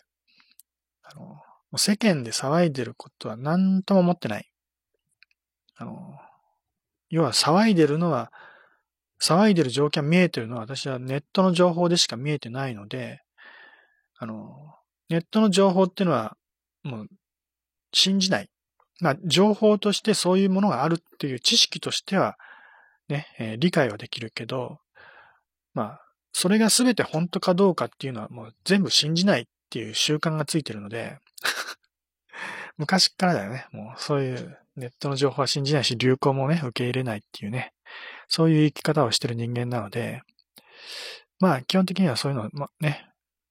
[1.03, 1.43] あの、
[1.77, 4.51] 世間で騒いでることは何とも思ってない。
[5.77, 6.19] あの、
[7.11, 8.33] 要は騒いでるのは、
[9.21, 13.21] 騒いでる状況が見えてるのは私はネットの情報でしか見えてないので、
[14.19, 14.75] あの、
[15.09, 16.37] ネットの情報っていうのは
[16.83, 17.07] もう
[17.93, 18.49] 信じない。
[19.01, 22.37] まあ、情報としてそういうものがあるっていう知識としては、
[23.09, 24.79] ね、えー、理解はできるけど、
[25.75, 26.01] まあ、
[26.33, 31.19] それが全て本当かどうかっていうのはもう全部信じないっていう習慣がついてるので
[32.79, 33.67] 昔からだよね。
[33.73, 37.73] もうそういうネットの情報は信じないし、流行もね、受け入れないっていうね、
[38.29, 40.23] そういう生き方をしてる人間なので、
[41.41, 43.09] まあ基本的にはそういうの、まあね、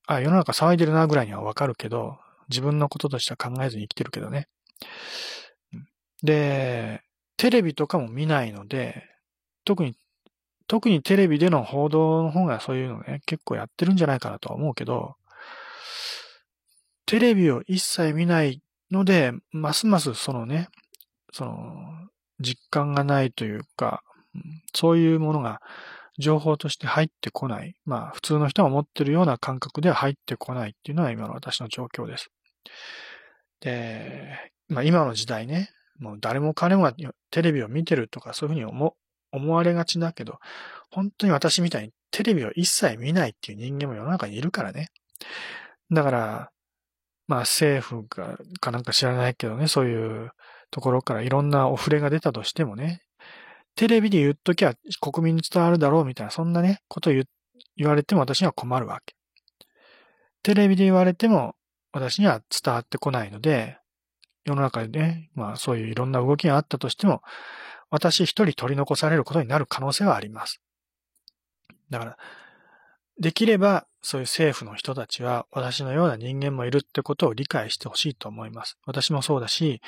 [0.08, 2.18] あ、世の中騒いでるなぐらいにはわかるけど、
[2.50, 4.48] 自分のこととしては考えずに生きてるけどね。
[6.24, 7.02] で、
[7.38, 9.04] テレビとかも見ないので、
[9.66, 9.96] 特に、
[10.68, 15.16] 特にテレビでの報道の方がそういうのね、結構やってるんじゃないかなとは思うけど、
[17.06, 20.70] テレビを一切見ないので、ますますそのね、
[21.32, 21.54] その、
[22.40, 24.04] 実感がないというか、
[24.74, 25.62] そういうものが
[26.20, 27.76] 情報として入ってこない。
[27.86, 32.30] まあ、普通の人が思ってるような感覚では入ってこないっていうのは今の私の状況です。
[33.62, 36.94] で、まあ今の時代ね、もう誰も彼もが
[37.32, 38.96] テレビを見てるとかそういうふうに思、
[39.32, 40.40] 思われがちだけど、
[40.92, 44.90] 本当に私みたいにテレビを一切見ないっていう人間も世の中にいるからね。
[45.92, 46.52] だから、
[47.28, 50.32] まあ政府が、かなんか知らないけどね、そういう
[50.70, 53.02] ところからいろんなお触れが出たとしてもね、
[53.76, 57.26] テレビで言っときゃ国民に伝わるだろうみたいな、そんなね、こと言
[57.76, 59.16] 言われても私には困るわけ。
[60.44, 61.56] テレビで言われても
[61.92, 63.78] 私には伝わってこないので、
[64.46, 67.22] 世の中でね、まあそういういろんな動きがあったとしても、
[67.90, 70.62] 私一人取り残されることになる可能性はあります。
[71.90, 72.18] だから、
[73.20, 78.78] できればそういう政府の人たちは私のような人間もいるってことを理解してほしいと思います。
[78.86, 79.82] 私もそうだし、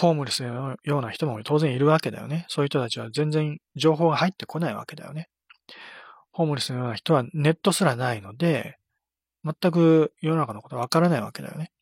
[0.00, 2.46] ホームレスのような人も当然いるわけだよね。
[2.48, 5.28] そういう人たちは全然情報が入ってこないわけだよね。
[6.30, 8.78] ホームレスのような人はネットすらないので、
[9.44, 11.72] 全く世の中のことわからないわけだよね。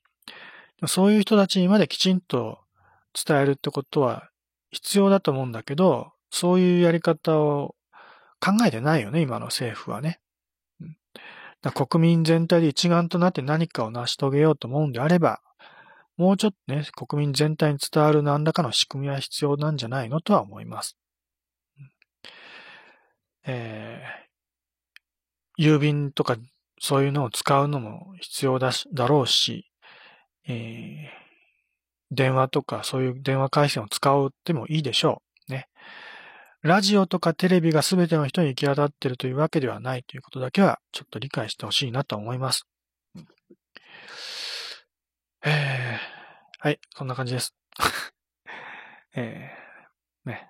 [0.86, 2.60] そういう人たちにまできちんと
[3.12, 4.30] 伝えるってことは
[4.70, 7.74] 必要だと思うんだけど、そういうやり方を
[8.40, 10.20] 考えてないよね、今の政府はね。
[11.74, 15.42] 国民全体で一丸となって何かを成し遂げようと思うんであれば、
[16.16, 20.96] もうちょっとね、国民全体に伝わる何らかの仕組みは必要なんじゃないのとは思います。
[23.46, 26.36] えー、郵便とか
[26.80, 29.70] そういうのを使うのも必要だし、だろうし、
[30.48, 31.26] えー、
[32.10, 35.52] 電話とかそういう電話回線を使うってもいいでしょう。
[35.52, 35.68] ね。
[36.62, 42.66] ラジオとかテレビが全ての人に行き渡ってるというわけではないということだけはちょっと理解してほしいなと思います。
[45.44, 45.75] えー、
[46.58, 47.54] はい、そんな感じです。
[49.14, 50.48] えー、ね、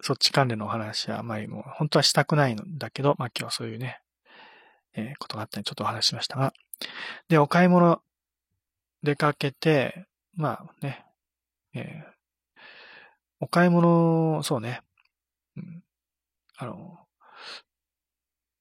[0.00, 4.00] そっち関連のお話はあまりもう本当はしたくないんだけど、まあ今日はそういうね、
[4.94, 6.54] えー、ことがあったんでちょっとお話しましたが。
[7.28, 8.02] で、お買い物
[9.02, 11.04] 出かけて、まあね、
[11.74, 12.12] えー、
[13.40, 14.80] お買い物、そうね、
[15.56, 15.84] うん、
[16.56, 16.98] あの、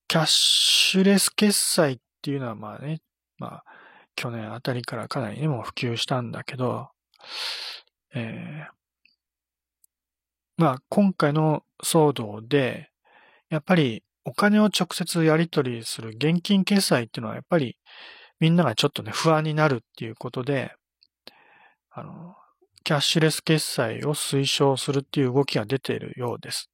[0.10, 3.02] キャッシュレス決済っていうのはまあね、
[3.38, 3.66] まあ、
[4.16, 6.90] 去年あたりからかなりね、もう普及したんだけど、
[8.14, 8.82] えー、
[10.58, 12.90] まあ、今回の騒動で、
[13.50, 17.78] やっぱりお金を直接やり取りする現金決済っていうのはやっぱり
[18.40, 20.74] みんながちょっとね、不安になるっていうことで、
[21.92, 22.36] あの、
[22.84, 26.70] キャッシュレス決済を推奨するっていう動きが出ているようです。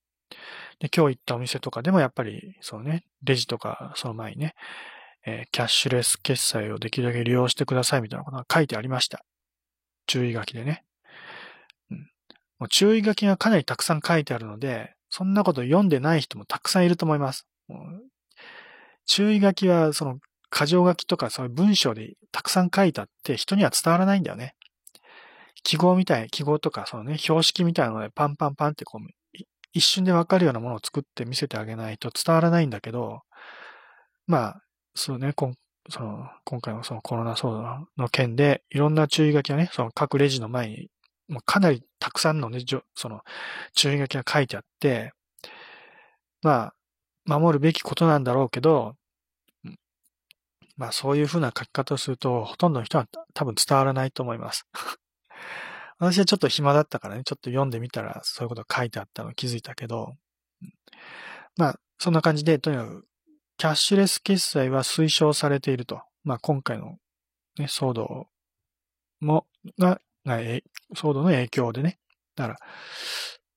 [0.79, 4.55] で、今日行ったお店とかでもやっぱり、そうね、レジとかその前にね、
[5.29, 9.25] えー、キャッシュレス決済をできるだけ利用してくださいみたいなことが書いてありました。
[10.07, 10.85] 注意書きでね。
[11.91, 12.05] うん、も
[12.61, 17.45] う注意書きがかなりたくさん書いてあるので、そんなこと読んでない人もたくさんいると思います。
[19.05, 20.19] 注意書きは、その、
[20.49, 24.55] 箇条書きとかそういう文章でたくさん書いたって人には伝わらないんだよね。
[25.63, 29.07] 記号みたい、記号とか、そのね、標識みたいなのでパンパンパンってこう、
[29.73, 33.23] 一瞬でわかるようなものを作って見せてあげないと伝わらないんだけど、
[34.25, 34.61] まあ、
[34.97, 35.53] そうね、こん
[35.89, 40.89] その今回のそのコロナ騒動の件で、いろんな注意書きがね、その各レジの前に、
[41.27, 42.59] もうかなりたくさんのね、
[42.95, 43.21] その
[43.73, 45.13] 注意書きが書いてあって、
[46.41, 46.73] ま
[47.27, 48.95] あ、守るべきことなんだろうけど、
[50.77, 54.67] まあそういうふうな書き方をすると、ほとんどの人は多分伝わらないと思います。
[55.99, 60.15] 私はちょっと暇だったからね、ちょっと読んでみたらそういうこと書いてあったの気づいたけど、
[61.57, 63.06] まあ、そんな感じで、とにかく、
[63.57, 66.01] キャッシュレス決済は推奨されていると。
[66.23, 66.97] まあ、今回の、
[67.57, 68.27] ね、騒動
[69.19, 69.47] も、
[69.79, 70.39] が、が
[70.95, 71.99] 騒動の影響でね。
[72.35, 72.59] だから、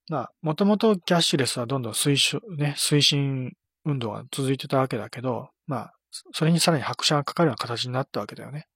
[0.09, 3.53] まあ、もともとキャッシュレスはどんどん推奨、ね、推進
[3.85, 5.95] 運動が続いてたわけだけど、まあ、
[6.33, 8.67] それにさらに拍車がかかるような形になったわけだよね。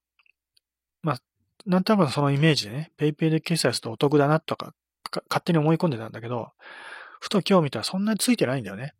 [1.02, 1.18] まあ、
[1.66, 4.74] なんとなくそのイメージでね、ペイペイで決済するとお得だなとか、
[5.10, 6.52] か勝手に思い込んでたんだけど、
[7.22, 8.94] ふと今日見たらそんなについてないんだよね。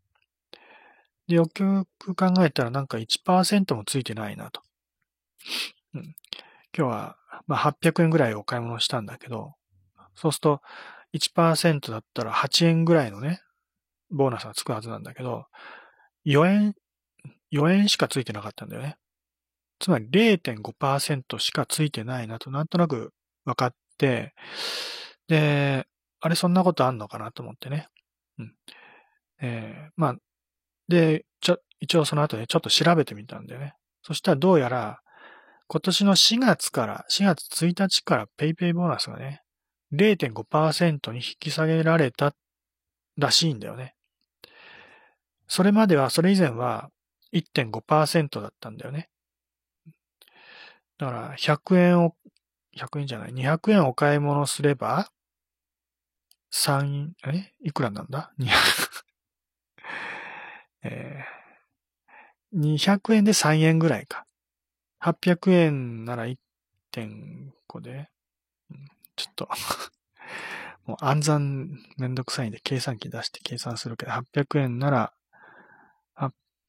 [1.28, 4.62] で、よくよく考えたらなんか1%もついてないなと。
[5.96, 6.16] うん、
[6.78, 9.56] 今日は、まあ、800円ぐらいお買い物したんだけど、
[10.16, 10.62] そうすると
[11.14, 13.42] 1%だったら8円ぐらいのね、
[14.14, 15.46] ボーナスがつくはずなんだけど、
[16.26, 16.76] 4円、
[17.52, 18.98] 4円しかついてなかったんだよね。
[19.80, 24.34] つまり0.5%しかついてないなとなんとなく分かって、
[25.28, 25.86] で、
[26.22, 27.88] あれそんなことあんのかなと思ってね。
[28.40, 28.54] うん。
[29.42, 30.16] えー、まあ、
[30.88, 33.74] で、ちょ、一応その後ね、ちょっと調べてみたんだよね。
[34.04, 35.00] そしたらどうやら、
[35.68, 39.42] 今年の4月から、4月1日から PayPay ボーナスがね、
[39.94, 42.34] 0.5%に引き下げられた
[43.18, 43.96] らしいんだよね。
[45.54, 46.90] それまでは、それ以前は
[47.32, 49.08] 1.5%だったんだよね。
[50.98, 52.16] だから100円を、
[52.76, 55.12] 100円じゃない、200円お買い物すれば、
[56.52, 57.54] 3、え？
[57.62, 58.50] いくらなんだ ?200
[60.90, 64.26] えー、200円で3円ぐらいか。
[65.02, 68.10] 800円なら1.5で、
[69.16, 69.50] ちょっと
[70.88, 75.14] もう暗算めんどくさいんで計算機出して計算するけど、800円なら、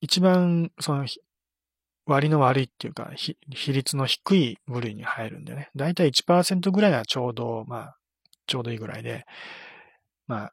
[0.00, 1.06] 一番、その、
[2.06, 3.36] 割の悪いっていうか、比
[3.72, 5.70] 率の低い部類に入るんでね。
[5.76, 7.96] だいたい1%ぐらいがちょうど、まあ、
[8.46, 9.24] ちょうどいいぐらいで、
[10.26, 10.52] まあ、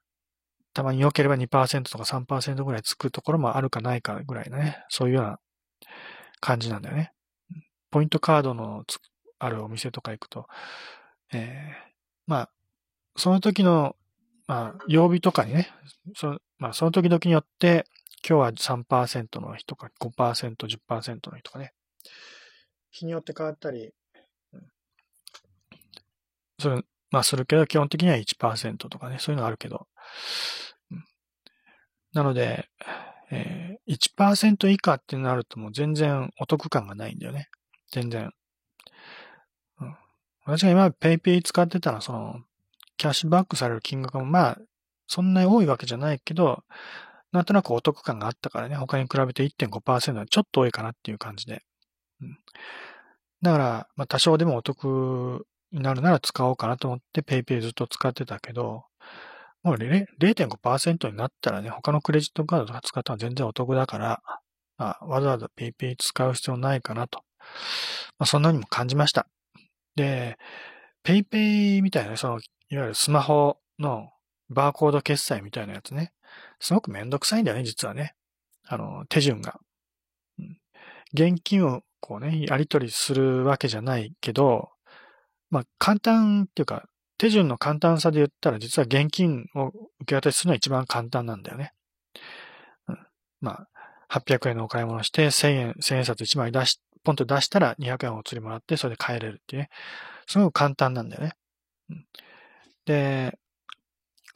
[0.74, 5.40] たまに良ければ2%とか3%ぐらいつくところもあるかないかぐらいのね、そういうような
[6.40, 7.12] 感じなんだよね。
[7.92, 8.84] ポイントカードの
[9.40, 10.48] あるお店とか行くと、
[11.34, 11.92] えー、
[12.28, 12.50] まあ、
[13.18, 13.96] その時の、
[14.48, 15.70] まあ、曜日とかにね、
[16.16, 17.86] そ、まあ、その時々によって、
[18.28, 21.74] 今日は3%の人か5%、10%の人かね、
[22.92, 23.92] 日によって変わったり、
[24.54, 24.62] うん、
[26.60, 29.88] それ、まあ、するけど、基本的には1%とかね、そういうのあるけど、
[30.92, 31.04] うん、
[32.14, 32.68] なので、
[33.32, 37.50] えー、1%以下ってなるともう全然お得感がないんだよね。
[37.92, 38.32] 全然。
[40.46, 42.42] 私が今 PayPay 使ってたら、その、
[42.98, 44.58] キャッシュバックされる金額もまあ、
[45.08, 46.64] そんなに多いわけじゃないけど、
[47.32, 51.62] なんとなくお得感があったからね、他に比べて1.5%はちょっと多いかなっていう感じで。
[52.22, 52.38] うん、
[53.42, 58.86] だから、まあ多少でもお得になるなら使おうかなと思って PayPay ずっと使ってたけど、
[59.64, 64.22] もう0.5%になったらね、他のクレジットカードとか使ったら全然お得だから、
[64.78, 67.24] まあ、わざわざ PayPay 使う必要ないかなと。
[68.18, 69.28] まあ、そんなにも感じました。
[69.96, 70.38] で、
[71.04, 74.12] PayPay みたいな、その、いわゆるスマホの
[74.50, 76.12] バーコード決済みたいなやつね。
[76.60, 78.16] すごくめんどくさいんだよね、実はね。
[78.68, 79.60] あの、手順が。
[80.38, 80.58] うん、
[81.14, 84.70] 現金をこうね、やり取りするわけじゃないけど、
[85.50, 86.86] まあ、簡単っていうか、
[87.18, 91.74] 手順の簡単さで言ったら、実は現金を受け渡しするのは一番簡単なんだよね。
[92.88, 92.98] うん、
[93.42, 93.68] まあ、
[94.20, 99.70] 800円のお買い物して、1000円、1000円札1枚出し、ポンと出したら200円お釣りもらって、それで帰れるっていうね。
[100.28, 101.34] すごく簡単なんだよね。
[101.90, 102.06] うん、
[102.86, 103.38] で、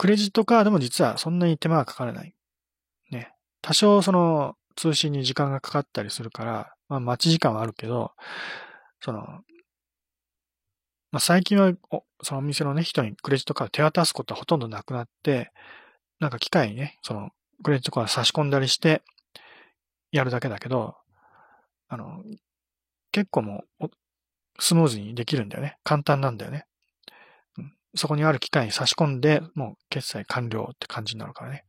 [0.04, 2.36] クレジットカードも実はそんなに手間がかからない。
[3.10, 3.32] ね。
[3.62, 8.12] 多少その通信に時間がかかったりするから、まあ待ち時間はあるけど、
[9.00, 9.44] その、ま
[11.14, 15.54] あ最近はおそのお店のね、人にクレジットカード手渡すことはほとんどなくなって、
[16.20, 17.30] なんか機械にね、その
[17.64, 19.04] クレジットカード差し込んだりして
[20.12, 20.98] やるだけだけど、
[21.88, 22.22] あの、
[23.14, 23.88] 結構もう
[24.60, 25.78] スムーズにできるんだよね。
[25.86, 26.66] 簡単なんだよね。
[27.96, 31.66] そこにある機械に差し込んで、もう決済完了って感じになるからね。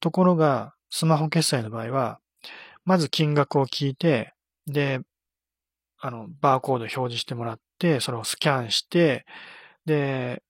[0.00, 2.18] ところが、スマホ決済の場合は、
[2.84, 4.34] まず金額を聞いて、
[4.66, 5.00] で、
[5.98, 9.26] あの、バーコード表示してもらって、それをスキャンして、
[9.84, 10.42] で、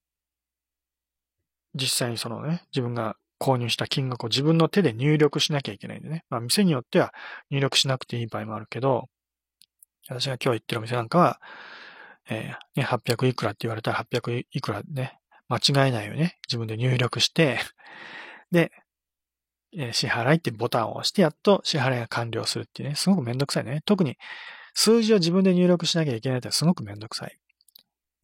[1.74, 6.24] 実際にそのね、自分が購入した金額を自分の手で入力しなきゃいけないんでね。
[6.30, 7.14] まあ、店によっては
[7.50, 9.08] 入力しなくていい場合もあるけど、
[10.08, 11.40] 私が今日行ってるお店なんかは、
[12.30, 15.18] えー、ね、800いくらって言われたら800いくらね、
[15.48, 17.58] 間違えないよね、自分で入力して、
[18.52, 18.72] で、
[19.76, 23.82] え、支払いってボタンを押して、やっと支払いが完了するっていうね、すごくめんどくさいね。
[23.84, 24.16] 特に
[24.74, 27.38] 数字を自分で入力しなきゃいけないってすごくめんどくさい。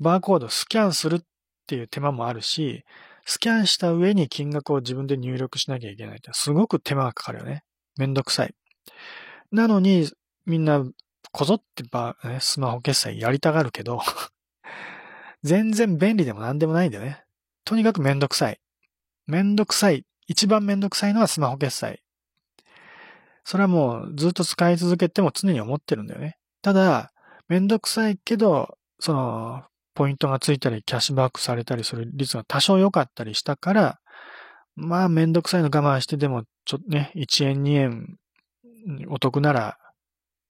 [0.01, 1.21] バーコードスキャンするっ
[1.67, 2.85] ていう手間もあるし、
[3.25, 7.65] スキャンした上に金額を自分で入力しなきゃいけないってすごく手間がかかるよね。
[7.97, 8.55] めんどくさい。
[9.51, 10.11] なのに、
[10.47, 10.85] みんな
[11.37, 14.01] こぞってば、ね、スマホ決済やりたがるけど
[15.45, 17.25] 全然便利でも何でもないんだよね。
[17.67, 18.61] とにかくめんどくさい。
[19.27, 20.07] めんどくさい。
[20.29, 22.03] 一番めんどくさいのはスマホ決済。
[23.45, 26.39] それはもうずっと使い続けても常に思ってるんだよね。
[26.63, 27.13] ただ、
[27.49, 29.63] めんどくさいけど、その、
[29.93, 34.01] ポイントがついたり、キャッシュバックされたりする率が多少良かったりしたから、
[34.75, 38.17] まあめんどくさいの我慢してでも、ちょっとね、1円2円
[39.09, 39.79] お得なら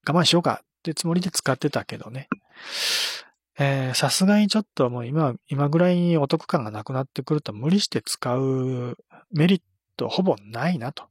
[0.07, 0.61] 我慢しようか
[0.91, 2.29] ってつもりで使ってたけどね。
[3.59, 8.97] え、さすがにちょっともう今、今ぐらいにお得感がなくなってくると無理して使う
[9.31, 9.61] メリッ
[9.97, 11.05] トほぼないなと。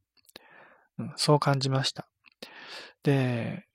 [0.99, 2.09] うん、そう感じました。
[3.03, 3.67] で、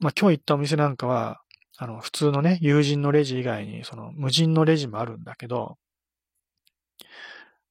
[0.00, 1.40] まあ今日行ったお店なんかは、
[1.76, 5.76] あの、普通のね、友人のレジ以外に、その無人のレジもあるんだけど、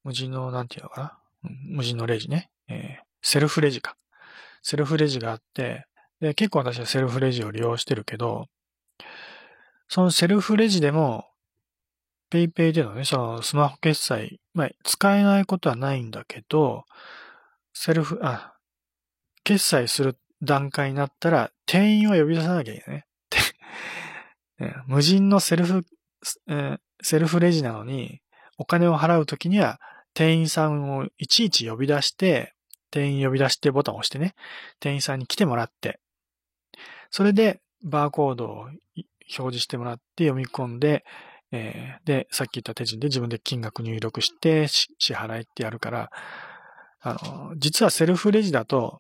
[0.04, 3.98] 無人の、なんていうのかな、うん、無人のレジね、えー、セルフレジか。
[4.62, 5.88] セルフレジがあって、
[6.24, 8.46] で、結構私はセルフレジを利用してるけど、
[9.90, 11.26] そのセルフレジでも、
[12.30, 16.86] PayPay でのね、そのスマホ決済、まあ、使えないことはないんだけど、
[17.74, 18.54] セルフ、あ、
[19.44, 23.06] 決済する段階になったら、店員を呼び出さなきゃいけない
[24.60, 24.76] ね。
[24.88, 25.86] 無人のセルフ、
[26.48, 28.22] えー、セルフレジなのに、
[28.58, 29.82] お金を払うときには、
[30.14, 32.54] 店員さんをいちいち呼び出して、
[32.92, 34.36] 店員呼び出してボタンを押してね、
[34.80, 36.00] 店員さんに来てもらって、
[37.14, 38.80] それでバーコードを表
[39.30, 41.06] 示してもらって読み込んで、
[41.52, 46.10] えー、で、さっき言った手順で自分で金額入力して支払いってやるから、
[47.02, 49.00] あの、実はセルフレジだと、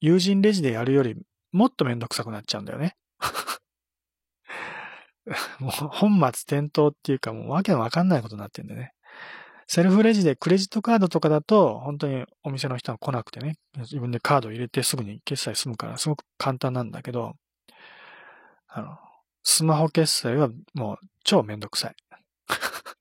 [0.00, 1.14] 友人レジでやるより
[1.52, 2.96] もっとめんどくさくなっちゃうんだよね。
[5.60, 8.92] もう本末転倒っていうかもうわけのわかんないことになってんだよね。
[9.72, 17.36] セルフレジでクレジットカードとかだと、本当にお店の人が来なくてね、自分でカード入れてすぐに決済済むから、すごく簡単なんだけど、
[18.66, 18.98] あの、
[19.44, 21.94] スマホ決済はもう超めんどくさい。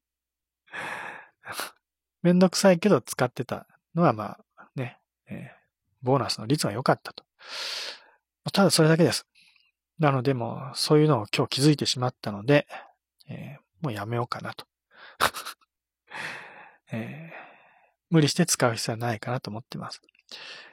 [2.22, 3.65] めんどくさいけど使ってた
[3.95, 5.57] のはまあね、えー、
[6.03, 7.26] ボーナスの率が良かったと。
[8.53, 9.26] ただそれだけです。
[9.97, 12.67] なのでもうそういうのを今日気づいてしまったので、
[13.28, 14.67] えー、もうやめようかなと。
[16.92, 17.36] えー、
[18.10, 20.02] 無理して使う必要はないかなと思ってます。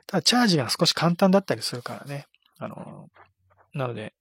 [0.06, 2.26] ただ、チャージが少し簡単だったりするからね。
[2.58, 3.10] あの、
[3.74, 4.14] なので、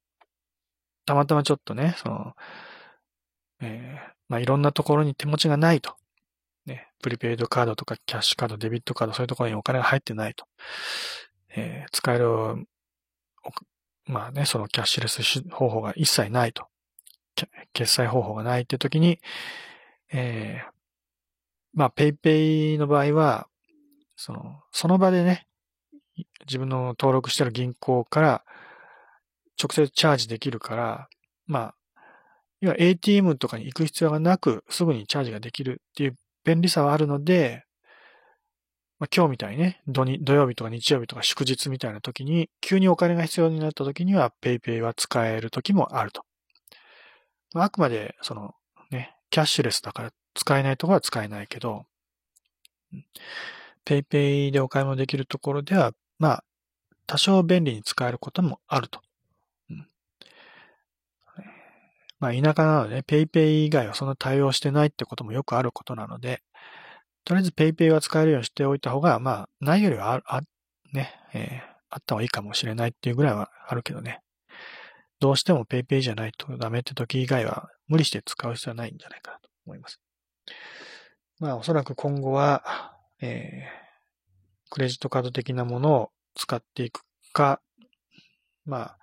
[1.04, 2.34] たまたまちょっとね、その、
[3.60, 5.96] えー、まあ、いろんなところに手持ちがないと。
[6.66, 10.46] ね、プリペイドカードとかキャッシュカード、デビットカード、そういうところにお金が入ってないと。
[11.50, 12.66] えー、使える、
[14.04, 16.66] まあね、そのキャッシュレス方法が一切ないと。
[17.72, 19.20] 決済方法がないって時に、
[20.12, 20.75] えー、
[21.76, 23.48] まあ、ペイペイの場合は、
[24.16, 25.46] その、その場でね、
[26.46, 28.44] 自分の登録してる銀行から
[29.62, 31.08] 直接チャージできるから、
[31.46, 31.74] まあ、
[32.62, 37.64] 要は ATM とかに行く必要がなく、すぐにチャージができるっていう便利さはあるので、
[38.98, 46.22] まあ、今日みたいにね、土土曜日とか日曜日とか祝日みたいな時に、急にお金が必要になった時には PayPay は使える時もあると。
[47.52, 48.54] まあ、あくまで、その、
[48.90, 51.86] ね、キャッシュレスだから使えないところは使えないけど、
[53.84, 56.44] PayPay でお買い物できるところでは、まあ、
[57.06, 59.00] 多少便利に使えることもあると。
[59.70, 59.86] うん、
[62.20, 66.42] まあ、田舎なので、ね、 PayPay 以外はそんな対応してないってこともよくあることなので、
[67.24, 70.42] とりあえず PayPay は使えるようにしておいた方が、まあ、ないよりはあ、
[70.92, 74.20] ね、えー、あった方がいいかもしれないっていうぐらいはあるけどね。
[75.18, 80.00] どうしても PayPay じゃないとダメって時以外は無理して使う必要はないんじゃないかなと思います。
[81.38, 87.60] まあおそらく今後は、えー、クレジットカード的なものを使っていくか、
[88.64, 88.98] まあ、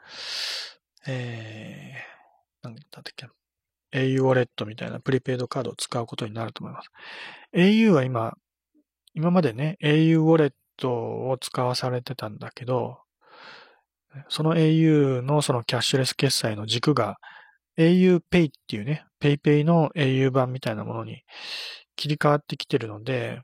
[1.08, 3.28] えー、なんだったっけ
[3.94, 6.89] au ウォレットみたいなプリペイドカードを使うことになると思います。
[7.54, 8.36] au は今、
[9.14, 13.00] 今までね、au ウォレットを使わされてたんだけど、
[14.30, 17.18] その au のそのキャッシュレス決済の軸が
[17.78, 21.24] au Pay っていうね、PayPay の au 版みたいなものに
[21.95, 23.41] 切り替わってきてるので、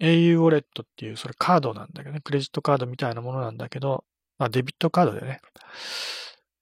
[0.00, 4.04] au ウォレットっていうそれカードなんだけどね、クレジットカードみたいなものなんだけど、
[4.38, 5.40] まあデビットカードでね、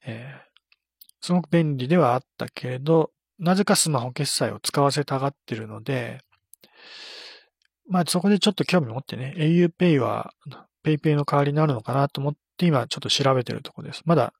[0.04, 6.20] えー、すごく便利ではあったけれど、なぜかスマホ決済を使わせたがってるので、
[7.88, 10.32] まあそこでちょっと興味持ってね、auPay は
[10.84, 14.02] PayPay の代わりになるのかなと思って今ちょっと調べてるところです。
[14.04, 14.34] まだ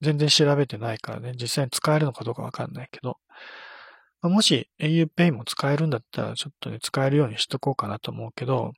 [0.00, 3.18] 全然調べてないからね、実際に使えるのかどうかわかんないけど、
[4.22, 8.72] まあ、もし auPay も使えるんだったらちょっとね、使えるようにしとこうかなと思うけど、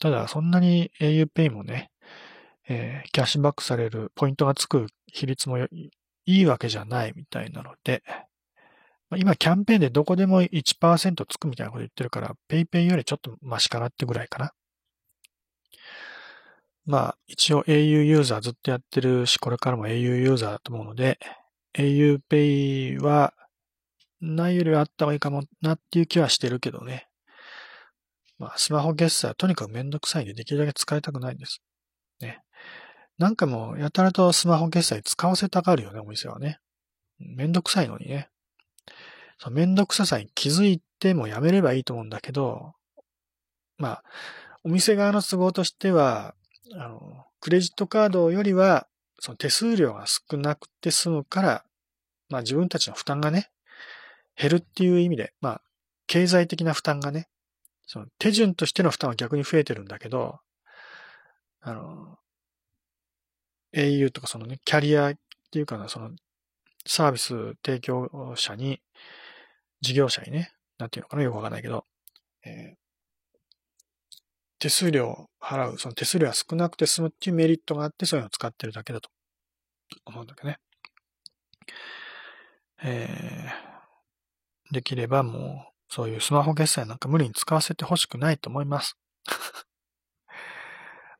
[0.00, 1.90] ただそんなに auPay もね、
[2.68, 5.68] えー、キャッシュバックされるポイントがつく比率もい
[6.26, 8.02] いわけじゃないみたいなので、
[9.10, 14.52] まあ、今キャンペーンでどこでも1%つくみたいなこと言ってるから、PayPay よりちょっとマシかなってぐらいかな。
[16.88, 21.18] まあ、一応 au ユーザーずっとやってるし、これからも au ユーザーだと思うので、
[21.74, 23.34] auPay は
[24.22, 27.06] ないよりはあった方がいいかもなっていう気はしてるけどね。
[28.38, 31.60] まあ、スマホ決済はとにかくめんどくさいんで、できるだけ使いたくないんです。
[32.22, 32.40] ね。
[33.18, 36.58] なんかもう、やたらとスマホ決済使わせたがるよね、お店はね。
[37.18, 38.30] めんどくさいのにね。
[39.36, 42.72] そのめんどくささに気づいてもやめればいいと思うんだけど、
[43.76, 44.02] まあ、
[44.64, 46.34] お店側の都合としては、
[46.74, 48.86] あの、クレジットカードよりは、
[49.20, 51.64] その手数料が少なくて済むから、
[52.28, 53.50] まあ自分たちの負担がね、
[54.36, 55.62] 減るっていう意味で、まあ、
[56.06, 57.28] 経済的な負担がね、
[57.86, 60.38] その手順としての負担は逆に増えてるんだけど、
[61.60, 62.18] あの、
[63.74, 65.14] au とかそのね、キャリアっ
[65.50, 66.10] ていうかな、その
[66.86, 68.80] サービス提供者に、
[69.80, 71.84] 事業者にね、なんていうのかな、よくわかんないけど、
[72.44, 72.76] えー、
[74.58, 79.08] 手数料を払う、その手数料が少なくて済むっていうメリットがあって、そういうのを使ってるだけだと
[80.04, 80.58] 思うんだけどね。
[82.82, 88.96] えー、できればもう、そういうスマホ決済なんか無理に使わせてほしくないと思います。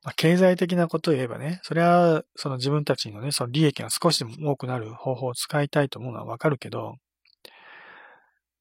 [0.03, 6.97] まあ、経済的なことを言えばね、それは、その自分たちのね、その利益が少しでも多くなる方法を使いたいと思うのはわかるけど、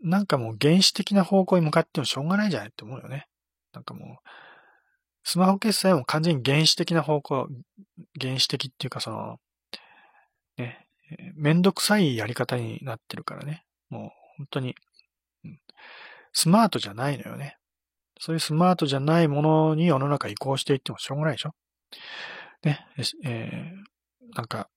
[0.02, 3.28] なんかもう原始的な方向に向かってもしょうがないじゃないって思うよね。
[3.74, 4.30] なんかもう、
[5.28, 7.50] スマホ決済も完全に原始的な方向、
[8.18, 9.42] 原始的っていうかその、
[10.58, 10.88] ね、
[11.36, 13.66] めんどくさいやり方になってるからね。
[13.90, 14.76] もう本当に、
[16.32, 17.58] スマートじゃないのよね。
[18.22, 21.54] そういうスマートじゃないものに世の中移行していってもしょうがないでしょ
[22.64, 22.88] ね、
[23.26, 24.70] えー、なんか、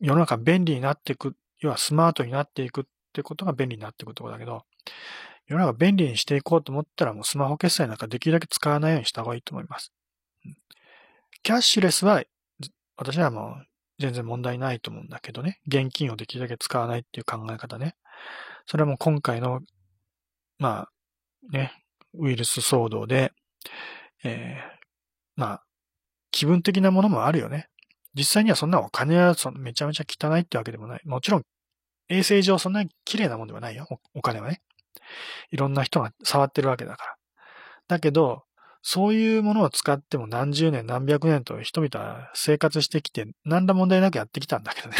[0.00, 2.84] 世の中便利になっていく、要はスマートになっていくっ
[3.14, 4.66] てことが便利になっていくってことだけど、
[5.46, 9.92] 世の中便利にしていこうと思ったらもうスマホ決済なんかできるだけ使わないようにした方がいいと思います。
[11.42, 12.22] キャッシュレスは、
[12.96, 13.66] 私はもう
[13.98, 15.60] 全然問題ないと思うんだけどね。
[15.66, 17.94] 現金をできるだけ使わないっていう考え方ね。
[18.66, 19.60] それはもう今回の、
[20.58, 21.72] まあ、ね、
[22.14, 23.32] ウイルス騒動で、
[24.24, 24.84] えー、
[25.36, 25.64] まあ、
[26.30, 27.68] 気分的なものもあるよね。
[28.14, 31.02] 実際にはそんなお金はそのめちゃめちゃ汚いってわけでもない。
[31.04, 31.42] もちろん、
[32.08, 33.86] 衛生上そんなに綺麗なもんではないよ。
[34.14, 34.62] お金はね。
[35.50, 37.16] いろんな人が触ってるわけだから。
[37.88, 38.44] だけど、
[38.82, 44.96] そういうものを使っても何十年何百年と人々は生活してきて何ら問題なくやってきたんだけどね。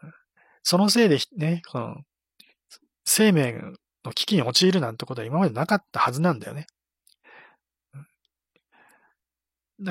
[0.62, 1.96] そのせいでね、この
[3.04, 3.60] 生命
[4.04, 6.66] の危機に陥るなんてことは今までなかったはずなんだよね。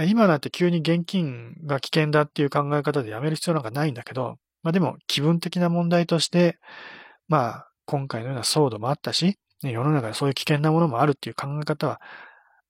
[0.08, 6.58] 今なんて急に現金が危険だっていう考え方でやめる必要なんかないんだけど、まあでも気分的な問題として、
[7.28, 12.02] まあ今回のような騒動もあったし、ね、世の中でそういう危険なものもあるっていう考え方は、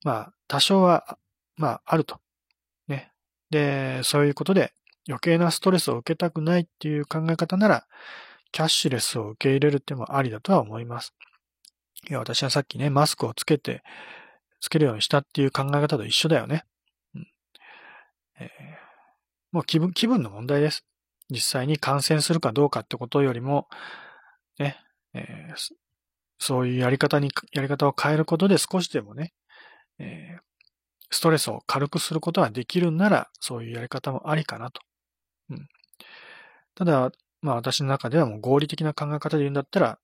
[0.03, 1.18] まあ多少は、
[1.57, 2.20] まああると。
[2.88, 3.11] ね。
[3.49, 4.74] で、そういうことで
[5.07, 7.88] 余計なストレスを受けたくないっていう考え方なら、
[8.51, 11.13] キャッシュレスを受け入れるってもありだとは思います。
[12.09, 13.84] いや、私はさっきね、マスクをつけて、
[14.61, 16.66] つけるようにしたっていう考え方と一緒だよね。
[17.16, 17.28] うん
[18.39, 18.49] えー、
[19.51, 20.86] もう気分、気分の問題です。
[21.30, 23.68] 実際に感染するかどうかってことよりも、
[24.59, 24.78] ね、
[25.16, 25.74] えー、
[26.38, 29.34] そういうやり方に、やり方を変えることで少しでもね、
[29.97, 30.41] えー、
[31.09, 34.82] ストレスを軽くすることができるなら、そういうやり方もありかなと。
[35.49, 35.68] うん。
[36.76, 37.11] ただ、
[37.41, 39.99] まあ私の中ではもう合理的な考え方で言うんだったら、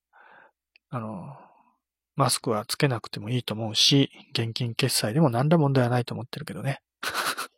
[0.90, 1.36] あの、
[2.16, 6.82] マスクはつけなくてもいいと思うし、現金決済でも何ら問題はないと思ってるけどね。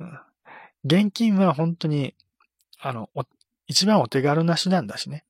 [0.00, 0.20] うん、
[0.84, 2.14] 現金は本当に、
[2.80, 3.10] あの、
[3.66, 5.25] 一番お手軽な手段だしね。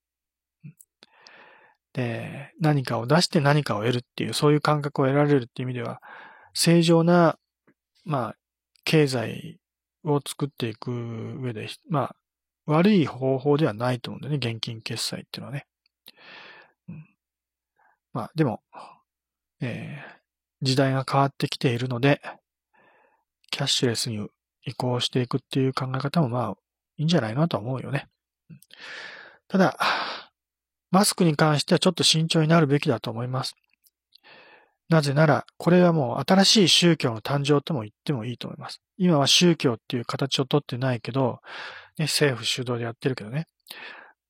[1.96, 6.02] で、何かを出して何かを得るっていう、そういう感覚を得られるっていう意味では、
[6.52, 7.38] 正常な、
[8.04, 8.36] まあ、
[8.84, 9.58] 経済
[10.04, 10.90] を作っていく
[11.40, 12.16] 上で、まあ、
[12.66, 15.66] 悪い方法ではないと思うんだよね、現金決済っていうのはね。
[16.90, 17.08] うん、
[18.12, 18.60] まあ、でも、
[19.62, 22.20] えー、時代が変わってきているので、
[23.50, 24.28] キャッシュレスに
[24.66, 26.54] 移行していくっていう考え方もまあ、
[26.98, 28.06] いいんじゃないのと思うよね。
[29.48, 29.78] ただ、
[30.96, 33.54] マスクに関してはちょっと慎重になるべきだと思います。
[34.88, 38.80] なぜなら、これはもう新しい宗教の誕生とも言ってもいいと思います。
[38.96, 41.40] 今は宗教っていう形をとってないけど、
[41.98, 43.46] ね、政府主導でやってるけどね。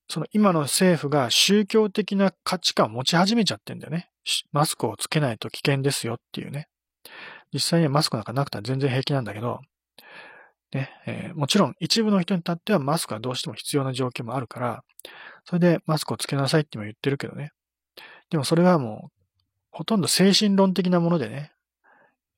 [0.08, 4.10] その今の政府が宗教的な価値観を持ち始めちゃってんだよね。
[4.50, 6.66] マスクをつけないと危険ですよっていうね。
[7.52, 9.60] 実際にはマスクなんかなくては全然平気なんだけど、
[10.76, 14.84] ね、えー、もちろん一部の人にとってはマスクはどうしても必要な状況もあるから、
[15.44, 17.50] それでマスクをつけなさいっても言ってるけどね。
[18.30, 19.12] でもそれはもう
[19.70, 21.52] ほとんど精神論的なものでね、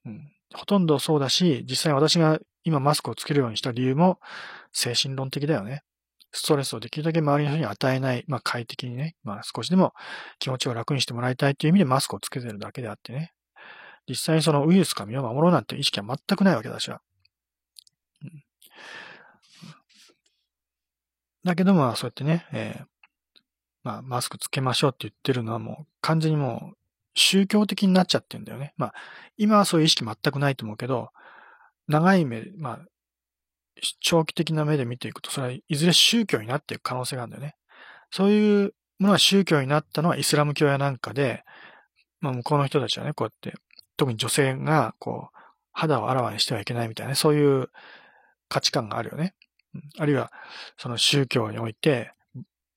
[0.04, 4.18] うん、ほとんどそうだし、実際私が今マスクをつけるようにした理由も
[4.72, 5.82] 精神論的だよね。
[6.30, 9.94] ストレスをできるだけ周りの人に与えない、まあ快適にね、まあ少しでも
[10.38, 13.32] 気持ちを楽にしてもらいたいという意味でマスクをつけてるだけであってね。
[14.08, 17.00] 実際にそのウイルスか身を守ろうなんて意識は全くないわけだしは。
[18.22, 18.42] うん、
[21.44, 22.84] だけどまあそうやってね、えー、
[23.84, 26.78] まあマスクつけましょうって言ってるのはもう完全にもう
[27.18, 28.72] 宗教的になっちゃってんだよね。
[28.76, 28.94] まあ、
[29.36, 31.10] 今はそういう意識全くないと思うけど、
[31.88, 32.78] 長い目、まあ、
[34.00, 37.56] 長期的な目で見ていくと、それはいずれ宗教になっていく可能性があるんだよね。
[38.10, 41.44] そういうものが宗教になったのはイスラム教やなんかで、
[42.20, 43.58] まあ、向こうの人たちはね、こうやって、
[43.96, 45.38] 特に女性が、こう、
[45.72, 47.70] 肌をあらわにしてはいけないみたいな、ね、そういう
[48.48, 49.34] 価値観があるよね。
[49.98, 50.32] あるいは、
[50.76, 52.12] その宗教において、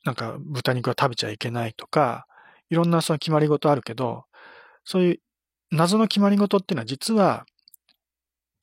[0.04, 2.26] なんか豚肉は食べちゃいけないとか、
[2.70, 4.26] いろんなその決まり事あるけど、
[4.84, 5.20] そういう
[5.72, 7.46] 謎の決まり事っていうのは実は、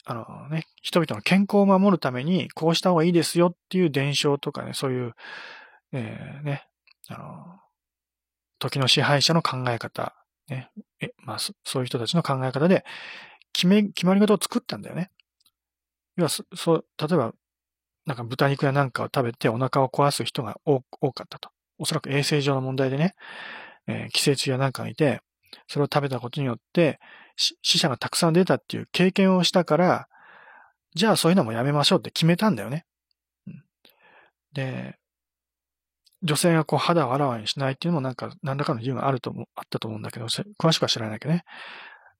[0.04, 5.12] あのね、人々の健康を守るためにこうした方がいいですよっていう伝承とかね、そういう、
[5.92, 6.66] えー、ね、
[7.08, 7.44] あの、
[8.58, 10.14] 時の支配者の考え方、
[10.48, 10.70] ね、
[11.00, 12.84] え、まあ、そういう人たちの考え方で、
[13.52, 15.10] 決め、決まり事を作ったんだよね。
[16.16, 17.34] 要は、そう、例えば、
[18.08, 20.80] なんか豚肉やなんかを食べてお腹を壊す人が多
[21.12, 21.50] かったと。
[21.76, 23.14] おそらく衛生上の問題でね、
[23.86, 25.20] えー、寄生虫やなんかがいて、
[25.66, 27.00] それを食べたことによって、
[27.36, 30.08] 死者がたくさん出たっていう経験をしたから、
[30.94, 32.86] じゃあそういうのもやめましょうって決めたんだよね。
[34.54, 34.96] で、
[36.22, 40.26] 女性がこう肌をあらわにしないっていうのもなんか何らかの理由があるとも、あったと思うんだけど、
[40.58, 41.44] 詳しくは知らないけどね。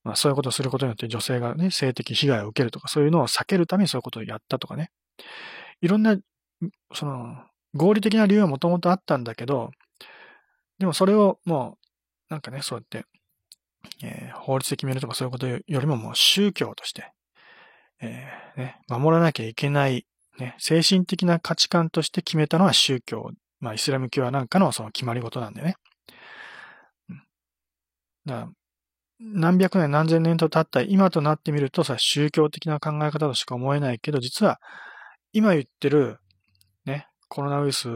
[0.03, 4.91] まあそういうことをすることによって女性がね、性的被害を受けるとか、そういうのを避けるためにそういうことをやったとかね。
[5.81, 6.17] いろんな、
[6.93, 7.43] その、
[7.75, 9.71] 合理的な理由はもともとあったんだけど、
[10.79, 11.77] でもそれをも
[12.29, 13.05] う、なんかね、そうやって、
[14.03, 17.11] えー、法律で決めるとかそういうことよりももう宗教として、
[18.01, 20.05] えー、ね、守らなきゃいけない、
[20.39, 25.75] ね、精神的な価値観として決めたのは宗教、まあイスラム教はなんかのその決まり事なんでね。
[28.25, 28.49] だから
[29.19, 34.61] 何百年何千年と経った今となってみるとさ、宗教的な考え方としか思えないけど、実は
[35.31, 36.17] 今言ってる、
[36.85, 37.87] ね、コロナウイルス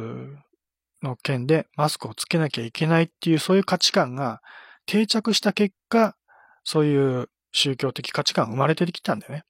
[1.01, 4.41] の件でマスクをつけなきゃいけないっていうそういう価値観が
[4.85, 6.15] 定着した結果、
[6.63, 9.43] そういう宗教的価値観が生まれてきたんだよね。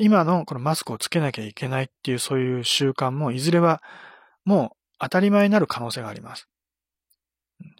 [0.00, 3.82] 今のこのマスクをつけなきゃいけないっていうそういう習慣もいずれは
[4.44, 6.48] もう当たり前になる可能性があります。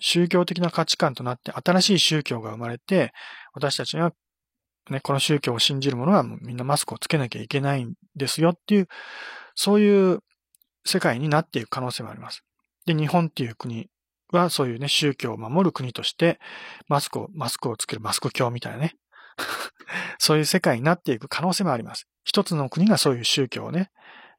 [0.01, 3.12] 宗教的な価値観となって新しい宗教が生まれて、
[3.53, 4.12] 私たちが
[4.91, 8.89] ね、この宗教を信じる者はみんなマスクをつけなきゃいけないんですよっていう、
[9.55, 10.20] そういう
[10.84, 12.45] 世界になっていく可能性もあります。
[12.86, 13.89] で、日本っていう国
[14.32, 16.39] はそういうね、宗教を守る国として、
[16.89, 18.97] マスクを、マスクをつけるマスク教みたいなね。
[20.18, 22.09] そういう世界になっていく可能性もあります。
[22.24, 23.91] 一つの国がそういう宗教をね、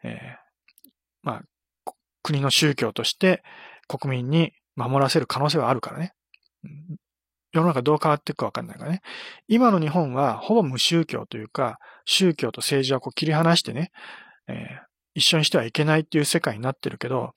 [0.03, 0.89] えー、
[1.23, 1.43] ま
[1.85, 1.91] あ、
[2.21, 3.43] 国の宗教として
[3.87, 6.13] 国民に守らせる可能性はあるからね。
[7.51, 9.01] 世の中どう変わっていくかわかんないからね。
[9.47, 13.91] 今の日本はほぼ無宗教というか、宗教と政治はこう切り離してね、
[14.47, 14.55] えー、
[15.15, 17.33] 一緒にしてはいけないっていう世界になってるけど、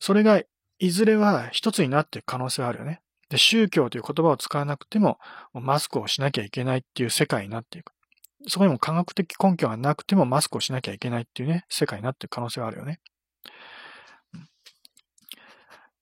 [0.00, 0.40] それが
[0.78, 3.00] いずれは一つになっていく可能性はあるよね。
[3.28, 5.18] で、宗教という言葉を使わなくても、
[5.52, 7.92] マスクをしなきゃいけないっていう世界になっていく。
[8.46, 13.00] そこにも科学的根拠がなくてもマスクをしなきゃいけないっていうね、世界になっていく可能性はあるよね。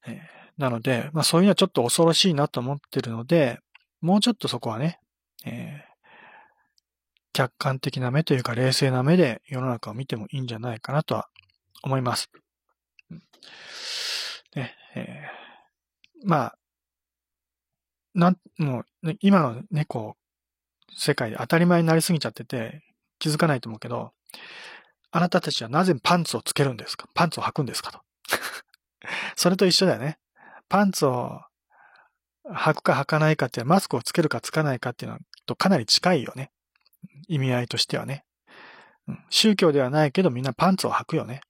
[0.06, 3.58] えー、なので、まあそういうのはちょっと恐ろしいなと思ってるので、
[4.00, 4.98] もうちょっとそこはね、
[5.44, 5.96] えー、
[7.32, 11.28] 客観的な目というか冷静な目で世の中を見てもいいんじゃないかなとは
[11.82, 12.30] 思います。
[14.54, 16.58] ねえー、まあ、
[18.14, 19.86] なん、もう、ね、今のね、
[20.96, 22.82] 世界で当たり前になりすぎちゃってて
[23.18, 24.12] 気づかないと思うけど、
[25.10, 27.08] あなたたちはなぜパンツをつけるんですか？
[27.14, 27.92] パンツを履くんですか？
[27.92, 28.00] と。
[29.36, 30.18] それと一緒だよね。
[30.68, 31.40] パンツを
[32.50, 36.50] 履くか履かないかってマスクをつけるかつかないかっていうのとかなり近いよね。
[37.28, 38.24] 意味合いとしてはね。
[39.30, 41.40] 宗教ではないけどみんなパンツを履くよね。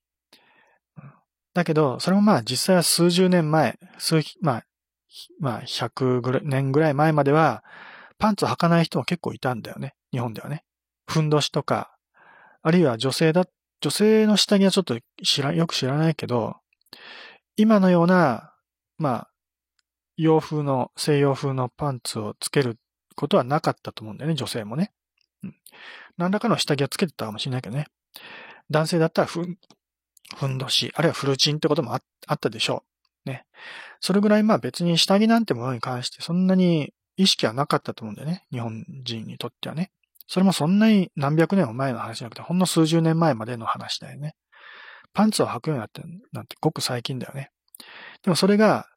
[1.56, 4.64] だけど、それもまあ実際は数十年前、数、まあ、
[5.40, 7.64] まあ100年ぐらい前までは、
[8.18, 9.94] パンツを履かない人も結構いたんだよね。
[10.12, 10.64] 日本ではね。
[11.06, 11.96] ふんどしとか、
[12.62, 13.46] あるいは女性だ、
[13.80, 16.56] 女性の下着はちょっと知ら、よく知らないけど、
[17.56, 18.52] 今のような、
[18.98, 19.30] まあ、
[20.16, 22.78] 洋風の、西洋風のパンツをつける
[23.14, 24.92] ことはなかったと思うんだよね、女性もね。
[25.42, 25.54] うん。
[26.16, 27.86] 何らかの下着はつけてたかもしれないけどね。
[28.70, 29.58] 男性だったらふん、
[30.36, 32.00] ふんどし、あるいはフルチンってこともあ
[32.34, 32.84] ったでしょ
[33.24, 33.28] う。
[33.28, 33.46] ね。
[34.00, 38.44] それぐらいまあ別に下着なんてものに関してそんなに意識はなかったと思うんだよね。
[38.50, 39.90] 日本人にとってはね。
[40.28, 44.34] それもそんなに何百年も前の話じゃなくて、ほんの数十年前までの話だよね。
[45.12, 47.50] パンツを履くようになってなんてごく最近だよね。
[48.26, 48.88] でもそれが、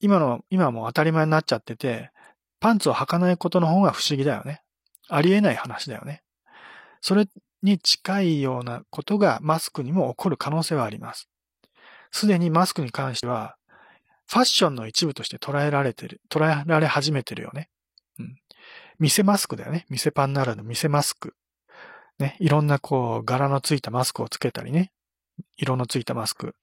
[0.00, 2.10] 今の、今はもう当たり前になっちゃってて、
[2.58, 4.62] パンツを履かないことの方が不思議だよね。
[5.08, 6.22] ありえない話だよね。
[7.00, 7.28] それ
[7.62, 11.28] に近いようなことがマスクにも起こる可能性はあります。
[12.10, 13.54] すでにマスクに関しては、
[14.26, 17.68] ファッションの一部として捉えられてる、捉えられ始めてるよね。
[18.18, 18.36] うん。
[18.98, 19.86] 店マスクだよね。
[19.88, 21.36] 店パンならぬ店マスク。
[22.18, 22.36] ね。
[22.40, 24.90] いろんなこう、柄のついたマスクをつけたりね。
[25.56, 26.56] 色のついたマスク。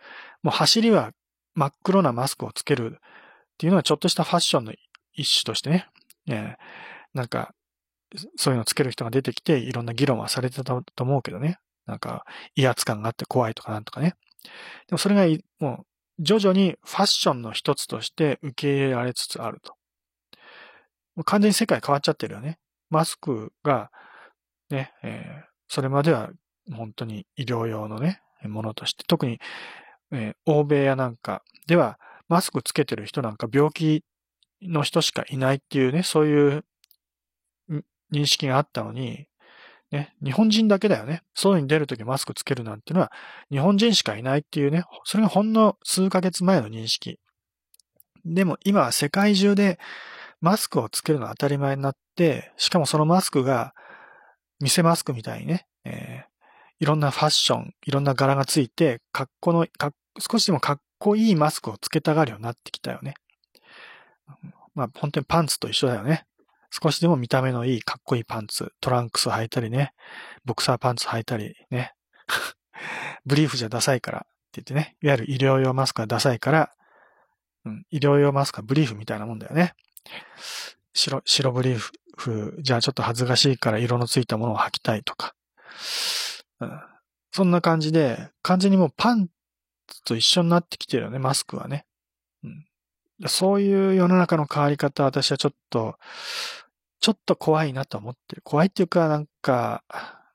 [0.44, 1.14] もう走りは
[1.56, 3.00] 真っ黒なマスクをつけるっ
[3.58, 4.74] ていうのはちょっとしたファッションの
[5.14, 5.88] 一種としてね。
[6.28, 6.56] えー、
[7.14, 7.54] なんか、
[8.36, 11.60] そういうのをつける人が出てきて、いろんな議論はされてたと思うけどね。
[11.86, 12.26] なんか、
[12.56, 14.16] 威圧感があって怖いとかなんとかね。
[14.88, 15.26] でもそれが、
[15.60, 15.86] も
[16.20, 19.76] う、徐々にファッションの一つとして受け入れられつつあると。
[21.16, 22.60] もう完全に世界変わっちゃってるよね。
[22.90, 23.92] マスクが、
[24.70, 26.30] ね、えー、それまでは
[26.72, 29.40] 本当に医療用のね、ものとして、特に、
[30.12, 34.04] えー、欧米やなんかでは、マスクつけてる人なんか病気
[34.62, 36.66] の人しかいないっていうね、そういう
[38.12, 39.28] 認識があったのに、
[39.92, 41.24] ね、日本人だけだよね。
[41.34, 43.12] 外に出るときマスクつけるなんていうのは、
[43.50, 47.20] 日本人しかいないっていうね、それがほんの数ヶ月前の認識。
[48.24, 49.80] でも今は世界中で
[50.42, 53.74] マスクをつけるのは当たり前になって、しかもそのマスクが、
[54.60, 63.16] 店マスクみたいにね、えー、いろんなファッション、いろんな柄がついて、格好の、か少しでもかっこいいマスクをつけたがるようになってきたよね。
[64.76, 66.26] まあ本当にパンツと一緒だよね。
[66.72, 69.94] 少しでも見た目のいいかっこいいパンツ、トランクス履いたりね、
[70.46, 71.94] ボクサーパンツ履いたりね、
[73.26, 76.72] ブリーフじゃダサいからって言ってね、いわゆる医療用マスクがダサいから、
[77.66, 79.76] うん、医療用マスクはブリーフみたいなもんだよね。
[80.94, 81.78] 白、白ブリー
[82.18, 85.36] フ、じゃあちょっと恥ずかしいから色のついたものを履きたいとか。
[86.62, 86.82] うん、
[87.32, 89.28] そんな感じで、完全にもうパン
[90.06, 91.86] と一緒になってきてるよね、マスクはね。
[92.44, 92.66] うん、
[93.28, 95.98] そういう世の中の変わり方、私はちょっと、
[97.00, 98.42] ちょっと怖いなと思ってる。
[98.44, 99.84] 怖いっていうか、なんか、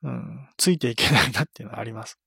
[0.02, 2.18] うん、ついていけないなっていうのはあります。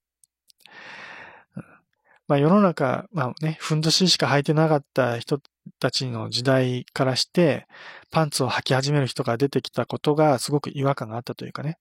[2.29, 5.41] まあ世の中、まあね、ふんどししか履いてなかった人
[5.79, 7.67] たちの時代からして、
[8.11, 11.79] パンツを履き始める人が出てきたことがすごく違和感があったというかね。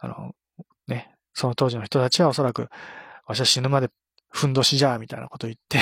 [0.00, 0.34] あの、
[0.86, 2.68] ね、その当時の人たちはおそらく、
[3.26, 3.88] 私は死ぬまで
[4.30, 5.78] ふんどしじゃ、みたいなこと言って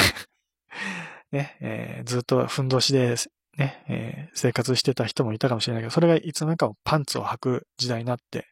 [1.32, 3.16] ね、えー、ずっとふんどしで
[3.56, 8.46] ね、えー、生活してた人もいたかもしれないけど、それがいつの間にかパンツを履く時代になって、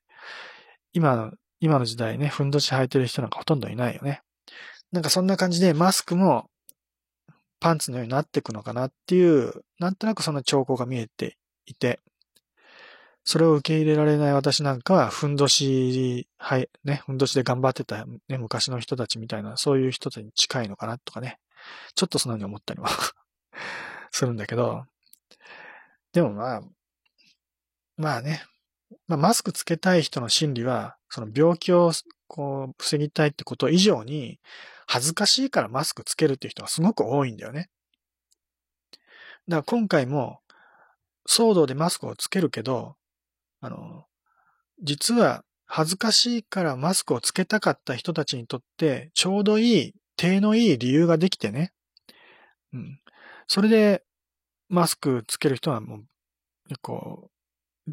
[0.92, 4.22] 今の、今の時代ね、ふんどし履いてる人なんかほとんどいないよね。
[4.92, 6.48] なんかそんな感じでマスクも
[7.60, 11.36] パンツのようになっていくのかなっていう、なんとなくその兆候が見えて
[11.66, 12.00] いて、
[13.24, 21.38] それを受け入れられない私なんかは、ふんどし、はい、ね、ふんどしで頑張ってた、ね、昔の人たちみたいな、そういう人たちに近いのかなとかね、
[21.94, 22.86] ちょっとそのように思ったりも
[24.12, 24.84] するんだけど、
[26.12, 26.62] でもまあ、
[27.96, 28.44] まあね、
[29.08, 31.92] まあ、マスクつけたい人の心理は、その病気を
[32.26, 34.38] こう防ぎたいってこと以上に、
[34.86, 37.70] 恥ずかしいからマスクつけるっていう人がすごく多いんだよね。
[39.48, 40.40] だから今回も、
[41.28, 42.96] 騒動でマスクをつけるけど、
[43.64, 44.04] あの、
[44.82, 51.72] 実は恥ずかしいからマスクをつけたかった人たちにとって、ちょうどいい、手のいい理由ができてね。
[52.74, 53.00] うん。
[53.48, 54.04] それで、
[54.68, 56.04] マスクつける人はもう、
[56.82, 57.30] こ
[57.88, 57.90] う、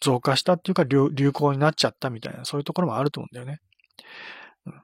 [0.00, 3.60] 増加したっていうか流行になっちゃったみたいな、そういうところもあると思うんだよね。
[4.66, 4.82] うん、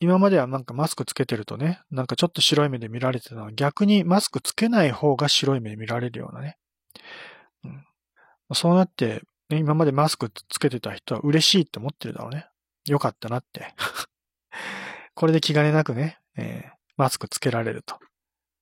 [0.00, 6.56] 今まではなんかマスクつけてるとね、なんかちょっと白い目で見られてたのは逆にマスクつけない方が白い目で見られるようなね。
[7.64, 7.84] うん、
[8.54, 9.22] そうなって、
[9.52, 12.46] ね、今までマスクつけてた人は嬉しいって思ってるだろうね。
[12.86, 13.74] よかったなって。
[15.14, 17.98] これで気兼ねなくね、えー、マスクつけられると。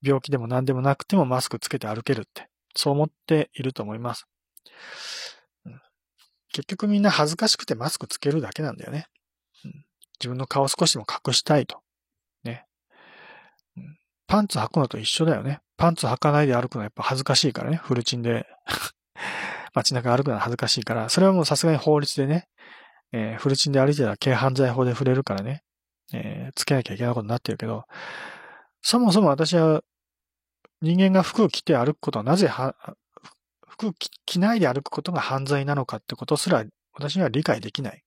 [0.03, 4.27] 病気でも何でもなくてもマスクつけて歩けるって、そう思っていると思います。
[5.65, 5.81] うん、
[6.53, 9.07] 結局みんな恥ずかしくてマスクつけるだけなんだよね。
[9.65, 9.85] うん、
[10.19, 11.83] 自分の顔少しでも隠したいと。
[12.43, 12.67] ね、
[13.77, 13.99] うん。
[14.27, 15.61] パンツ履くのと一緒だよね。
[15.77, 17.77] パンツ履かないで歩くのはやっぱ恥ずかしいからね。
[17.77, 18.47] フルチンで
[19.73, 22.49] 街中歩くのは恥ずかしいから、それはもうさすがに法律でね、
[23.13, 25.63] えー、フルチンで歩いてたら軽犯罪法で触れるからね、
[26.13, 27.85] えー、つけなきゃいけないことになってるけど、
[28.83, 29.83] そもそも私は
[30.81, 32.75] 人間が服を着て歩くことはなぜは、
[33.69, 33.93] 服
[34.27, 36.65] 着ないで歩くことが犯罪なのかってことすら
[36.95, 38.03] 私には理解できない。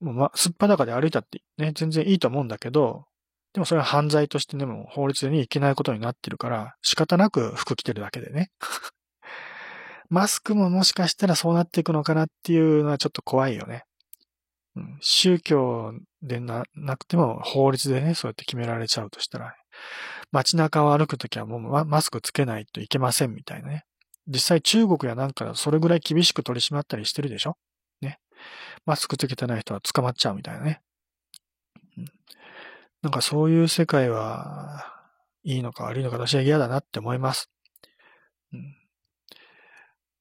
[0.00, 3.04] もうま、すっぱだかで歩いたってね、全然いいと思うんだけど、
[3.52, 8.50] でもそれは犯罪としてね、も法律にいけないことになってるから、仕方なく服着てるだけでね。
[10.10, 13.84] マスクももしかしたらそうなっていくのかなっていうのはちょっと怖いよね。
[15.00, 15.92] 宗教
[16.22, 19.54] でななくても法律でね、そうやって決められちゃうとしたら、
[20.30, 23.84] 街中を歩くときはもうマスクつけないといけませんみたいなね。
[24.28, 27.56] 実際中国やなんかそれぐらい厳しく取り締まったりしてるでしょ？
[28.00, 28.18] ね。
[28.86, 30.80] マスクつけてない人は捕まっちゃうみたいなね。
[33.02, 34.84] なんかそういう世界は
[35.44, 37.50] いいのか悪いのか私は嫌だなって思います。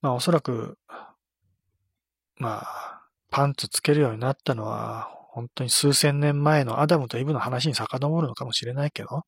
[0.02, 0.78] まあおそらく、
[2.38, 9.24] まあ、パンツつけるようになったのは、本当に数千年前のアダムとイブの話に遡るのかもしれないけど、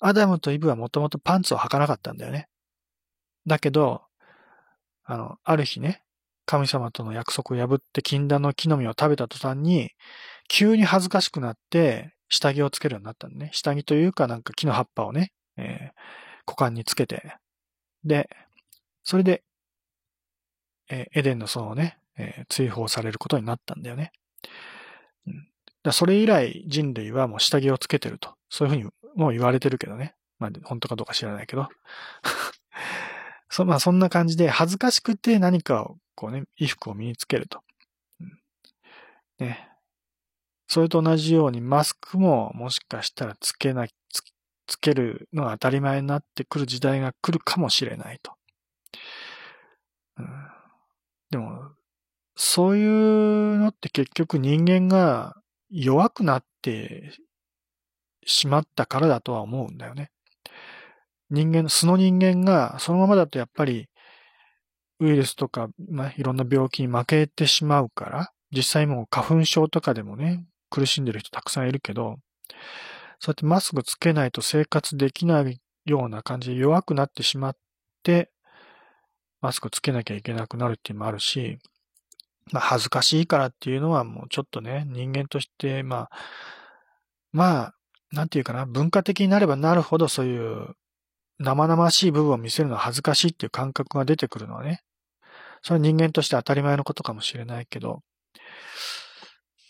[0.00, 2.48] アダムとイブはもともとパンツを履かなかったんだよね。
[3.46, 4.02] だけど、
[5.04, 6.02] あの、ある日ね、
[6.46, 9.90] 神様との約束を破って禁断の木の実を食べた途端に、
[10.48, 13.50] 急に恥ずかしくなって、下着をつけるようになったんだね。
[13.52, 15.92] 下着というかなんか木の葉っぱをね、えー、
[16.46, 17.36] 股間につけて、
[18.04, 18.28] で、
[19.04, 19.42] それで
[20.90, 24.12] えエデンの園をね、え追放されることになったんだよね。
[25.82, 28.34] だそれ以来人類はもう下着をつけてると。
[28.48, 30.14] そういうふうにもう言われてるけどね。
[30.38, 31.68] まあ本当かどうか知らないけど。
[33.50, 37.62] そまあそんな感じで恥ずかしくて何かをこうね、衣服を身につけると。
[38.20, 38.38] うん、
[39.38, 39.68] ね。
[40.68, 44.22] それと同じようにマスクももしかしたらつけなつ、
[44.66, 48.32] つけるのが当たり前になってくる時代が来るかもしれないと。
[51.32, 51.70] でも、
[52.36, 55.34] そういうのって結局人間が
[55.70, 57.14] 弱くなって
[58.26, 60.10] しまったからだとは思うんだよね。
[61.30, 63.88] 人間、素の人間がそのままだとやっぱり
[65.00, 72.18] ウイルスとか、まあ、いろんな病気に負けてしまうから、実際もう花粉症とかでもね、苦しんでる人たくさんいるけど、
[73.20, 77.56] そうやってマスクつけないと生活できないような感じで弱くなってしまっ
[78.02, 78.31] て、
[79.42, 81.58] マスクつけなきゃいけなくなるっていうのもあるし、
[82.50, 86.10] まあ恥ずかしいからっていうのはもうちょっとね、人間として、まあ、
[87.32, 87.74] まあ、
[88.12, 90.76] なんていうかな、文化的になればなるほどそういう
[91.38, 94.82] 生々しい部分を見せるのは恥ずかしいっていう感覚が出てくるのはね、
[95.62, 98.02] それは人間として当たり前のことかもしれないけど、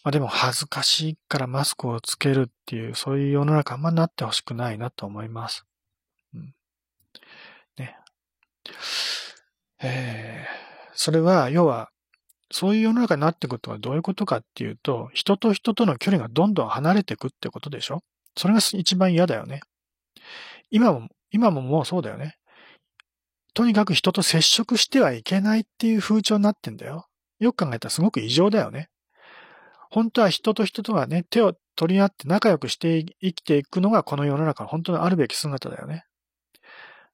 [0.04, 5.64] まあでも恥ずかしいからマスクをつけるっていう、そういう世の中あんまなってほしくないなと思います。
[6.34, 6.54] うん。
[7.78, 7.96] ね。
[9.82, 11.90] えー、それは、要は、
[12.50, 18.00] そういう世の中になっていくとはどういうことかっていうと、人と人との距離がどんどん離れていくってことでしょ？
[18.36, 19.60] それが一番嫌だよね。
[20.70, 22.36] 今も、今ももうそうだよね。
[23.54, 27.06] とにかく人と接触してはいけないっていう風潮になってんだよ。
[27.38, 28.88] よく考えたらすごく異常だよね。
[29.90, 36.04] 本当は人と人とがね、手を取り合って仲良くして生きていくのがこの世の中の本当のあるべき姿だよね。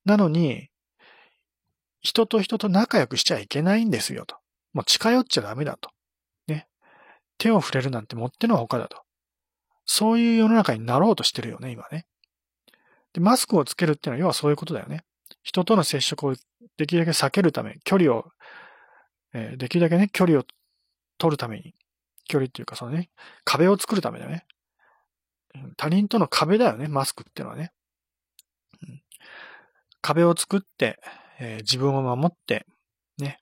[0.05, 0.69] なのに、
[2.01, 4.37] 人と人と仲良くしちゃいけないんですよと。
[4.73, 5.91] もう近寄っちゃダメだと。
[6.47, 6.69] ね。
[7.39, 9.03] 手を触れるなんてもってのほかだと。
[9.85, 12.07] そういう世の中になろうとしてるよね、今ね。
[13.15, 15.05] で、マスクをつけるっていうのは要はそういうことだよね。
[15.43, 16.35] 人との接触を
[16.77, 18.31] できるだけ避けるため、距離を、
[19.33, 20.45] えー、できるだけね、距離を
[21.17, 21.75] 取るために、
[22.29, 23.09] 距離っていうかそのね、
[23.45, 24.45] 壁を作るためだよね。
[25.77, 27.73] 他人との壁だよね、マスクっていうのはね。
[28.83, 29.03] うん、
[30.03, 31.01] 壁を作って、
[31.39, 32.67] えー、自分を守って、
[33.19, 33.39] ね、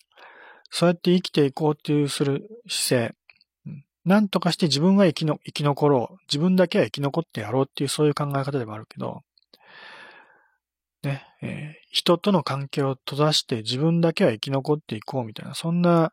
[0.70, 3.14] そうやって生きていこうっていうする姿勢、
[4.04, 6.16] なんとかして自分は生きの生き残ろう。
[6.28, 9.22] 自分だけは生き残ってやろうっていうそういう考え方でもあるけど、
[11.02, 16.12] ね、えー、人との関係を閉ざして自分だけは生き残っていこうみたいな、そんな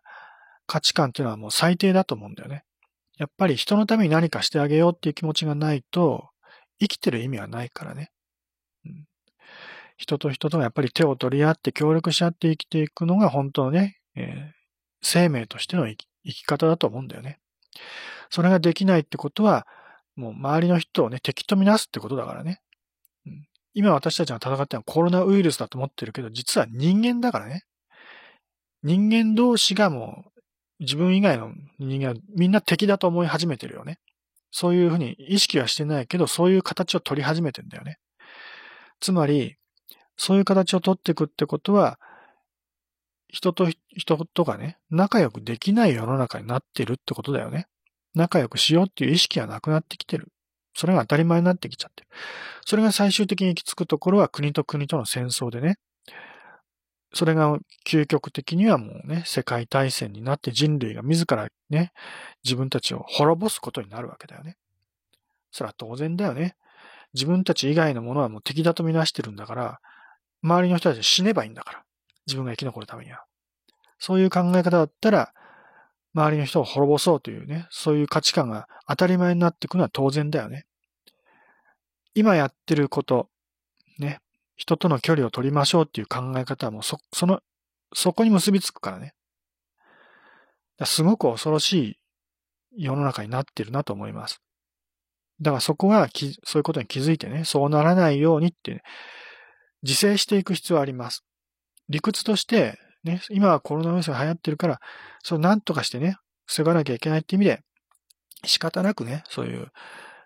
[0.66, 2.64] 価値観っていうのはもう最低だと思うんだよね。
[3.18, 6.30] やっぱり人のために何かしてあげようっていう気持ちがないと、
[6.80, 8.10] 生きてる意味はないからね。
[10.04, 14.54] 人と人とがやっぱり手を取り合って協力し合って生きていくのが本当のね、えー、
[15.02, 17.40] 生命としての生き生き方だと思うんだよね。
[18.30, 19.66] それができないってことは、
[20.16, 22.62] もう周りの人をね、敵とみなすってことだからね。
[23.26, 27.64] うん、今私たちが戦ってるのはコロナウイルスだと思ってるけど、実は人間だからね。
[28.84, 30.40] 人間同士がもう、
[30.80, 34.00] 自分以外の人間はみんな敵だと思い始めてるよね。
[34.52, 37.98] そういうふうに意識はしてないけど、そういう形を取り始めてんだよね。
[39.00, 39.56] つまり、
[40.18, 42.00] そういう形を取っていくってことは、
[43.28, 47.68] 人と人とがね、仲良くできない世の中になってるってことだよね。
[48.14, 50.28] 仲良くしようっていう意識がなくなってきてる。
[50.76, 52.10] それが当たり前になってきちゃってる。
[52.66, 55.78] それが最終的に行き着くところは国と国との戦争でね、
[57.14, 57.58] それが
[57.88, 61.92] 究極的にはもうね、世界大戦になって人類が自らね、
[62.44, 64.58] 自分たちを滅ぼすことになるわけだよね。
[65.52, 66.56] それは当然だよね。
[67.14, 69.80] 自分たち以外のものはもう敵だとみなしてるんだから、
[70.44, 71.84] 周りの人たちは死ねばいいんだから。
[72.28, 73.24] 自分が生き残るためには。
[74.00, 75.34] そういう考え方だったら、
[76.14, 80.66] 周りの人を滅ぼそうというね、そういう価値観が当たり前になっていくのは当然だよね。
[82.14, 83.30] 今やってること、
[83.98, 84.20] ね、
[84.56, 87.42] 人との距離を取りましょうっていう考え方はもうそ、その、
[87.94, 89.14] そこに結びつくからね。
[90.86, 92.00] すごく恐ろしい
[92.78, 94.42] 世の中になってるなと思います。
[95.42, 96.08] だからそこは
[96.44, 98.84] そういうことに気づいてね、そうならないようにって、ね、
[99.84, 101.24] 自制していく必要はあります。
[101.90, 104.80] 理屈として、ね、今はコロナウイルスが流行ってるから、
[105.24, 107.62] そうなんとかしてね、防がなきゃいけないって意味で、
[108.46, 109.72] 仕方なくね、そういう、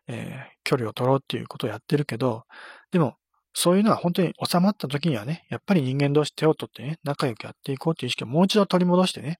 [0.08, 2.44] えー、距離を取ろうっていうことをやってるけど、
[2.92, 3.16] でも、
[3.54, 9.40] そういうのは本当に収まった時にはね、やっぱり人間同士手を取ってね、仲良くやっていこうっていう意識をもう一度取り戻してね、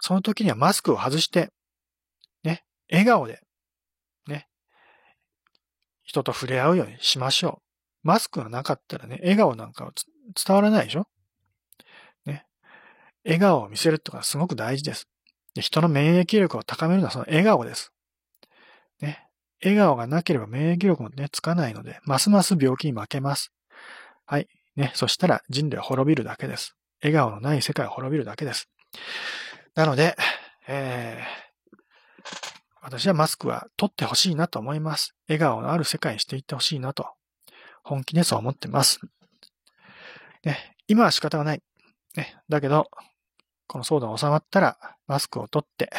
[0.00, 1.50] その時にはマスクを外して、
[2.42, 3.40] ね、笑顔で、
[4.26, 4.48] ね、
[6.02, 7.65] 人と触れ合うようにしましょう。
[8.06, 9.92] マスクがなかったらね、笑顔なんかは
[10.46, 11.08] 伝わらないでしょ？
[12.24, 12.46] ね
[13.24, 15.08] 笑顔を見せるってことはすごく大事です。
[15.54, 17.92] で人の免疫力を高めるのはその笑顔です。
[19.00, 19.26] ね。
[19.60, 23.52] 笑顔がなければ免疫力もね、つかないので、ますます病気に負けます。
[24.24, 24.48] はい。
[24.76, 24.92] ね。
[24.94, 26.76] そしたら人類は滅びるだけです。
[27.02, 28.68] 笑顔のない世界は滅びるだけです。
[29.74, 30.16] なので、
[30.68, 31.76] えー、
[32.82, 35.14] 私はマスクは取ってほしいなと思います。
[35.28, 37.08] 笑顔のある世界にしていってほしいなと、
[37.86, 38.98] 本気でそう思ってます。
[40.44, 41.62] ね、今は仕方がない。
[42.16, 42.90] ね、だけど、
[43.68, 45.90] この騒動が収まったら、マスクを取って、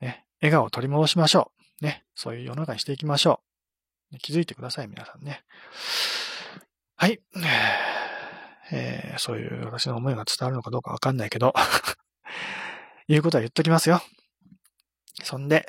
[0.00, 1.84] ね、笑顔を取り戻しましょう。
[1.84, 3.40] ね、そういう世の中にしていきましょ
[4.12, 4.18] う。
[4.18, 5.42] 気づいてください、皆さんね。
[6.94, 7.20] はい。
[8.70, 11.52] えー、そういう私の思いが伝わるのかどうかわかんないけど
[13.08, 14.00] 言うことは言っときますよ。
[15.24, 15.66] そんで、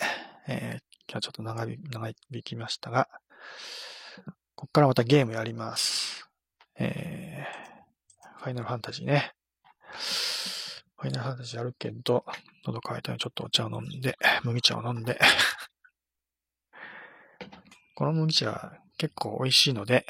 [0.47, 3.09] えー、今日はちょっと長引きましたが、
[4.55, 6.29] ここからまたゲームやります。
[6.77, 9.33] えー、ファイナルファンタジーね。
[10.97, 12.25] ファイナルファンタジーあるけど、
[12.65, 15.19] 喉乾いたらちょっとお茶を飲んで、麦茶を飲んで、
[17.95, 20.05] この麦茶結構美味しいので、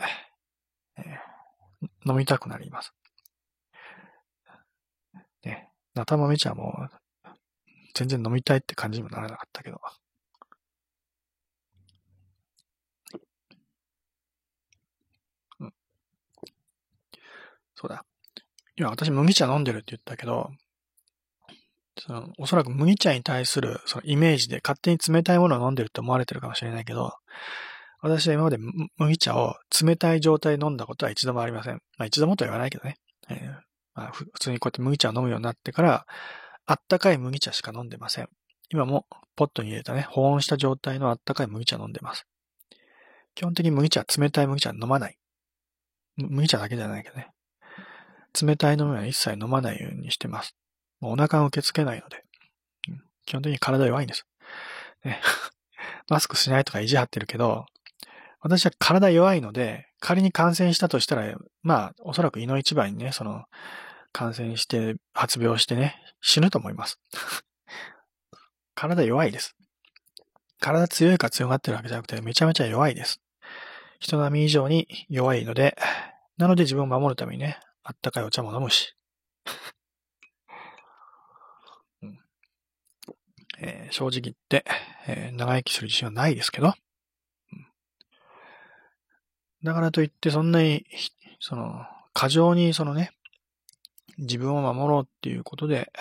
[0.98, 2.94] えー、飲みたくなります。
[5.44, 6.90] ね、ナタ豆茶も
[7.94, 9.80] 全然飲みたいって感じにもならなかったけど。
[17.84, 18.06] そうだ。
[18.78, 20.50] 今私麦茶飲んでるって言ったけど、
[22.00, 27.12] そのおそらく麦茶に対するそのイメージで勝手に冷たいものを飲んでるって思われてるかもしれないけど、
[28.02, 28.58] 私は今まで
[28.98, 31.82] 麦茶を冷たい状態で飲んだことは一度もありません。
[31.98, 32.96] まあ一度もとは言わないけどね。
[33.30, 33.52] えー、
[33.96, 36.06] まあ、普通にこうやって麦茶を飲むようになってから、
[36.66, 38.30] あったかい麦茶しか飲んでません。
[38.70, 39.06] 今も
[39.36, 42.26] ポットに入れたね、保温した状態のあったかい麦茶飲んでます。
[43.36, 45.18] 基本的に麦茶、冷たい麦茶飲まない。
[46.18, 47.30] 麦茶だけじゃないけどね。
[48.42, 50.56] 冷たい飲みは一切飲まないようにしてます。
[51.00, 52.24] もうお腹が受け付けないので、
[53.26, 54.26] 基本的に体弱いんです。
[55.04, 55.20] ね、
[56.10, 57.66] マスクしないとか意地張ってるけど、
[58.42, 63.46] 私は体弱いので、仮に感染したとしたら、まあ、おそらく胃の一番にね、その、
[64.12, 67.00] 感染して、発病してね、死ぬと思います。
[68.76, 69.56] 体弱いです。
[70.60, 73.22] 体強いか強がってるわけじゃなくて、めちゃめちゃ弱いです。
[74.00, 75.78] 人並み以上に弱いので、
[76.38, 78.96] なので自分を守るためにね、あったかいお茶も飲むし。
[83.94, 84.66] 正直言って、
[85.08, 86.74] えー、長生きする自信はないですけど、
[87.54, 87.68] うん、
[89.64, 90.84] だからといってそんなに、
[91.40, 93.12] その、過剰にそのね、
[94.18, 95.92] 自分を守ろうっていうことで、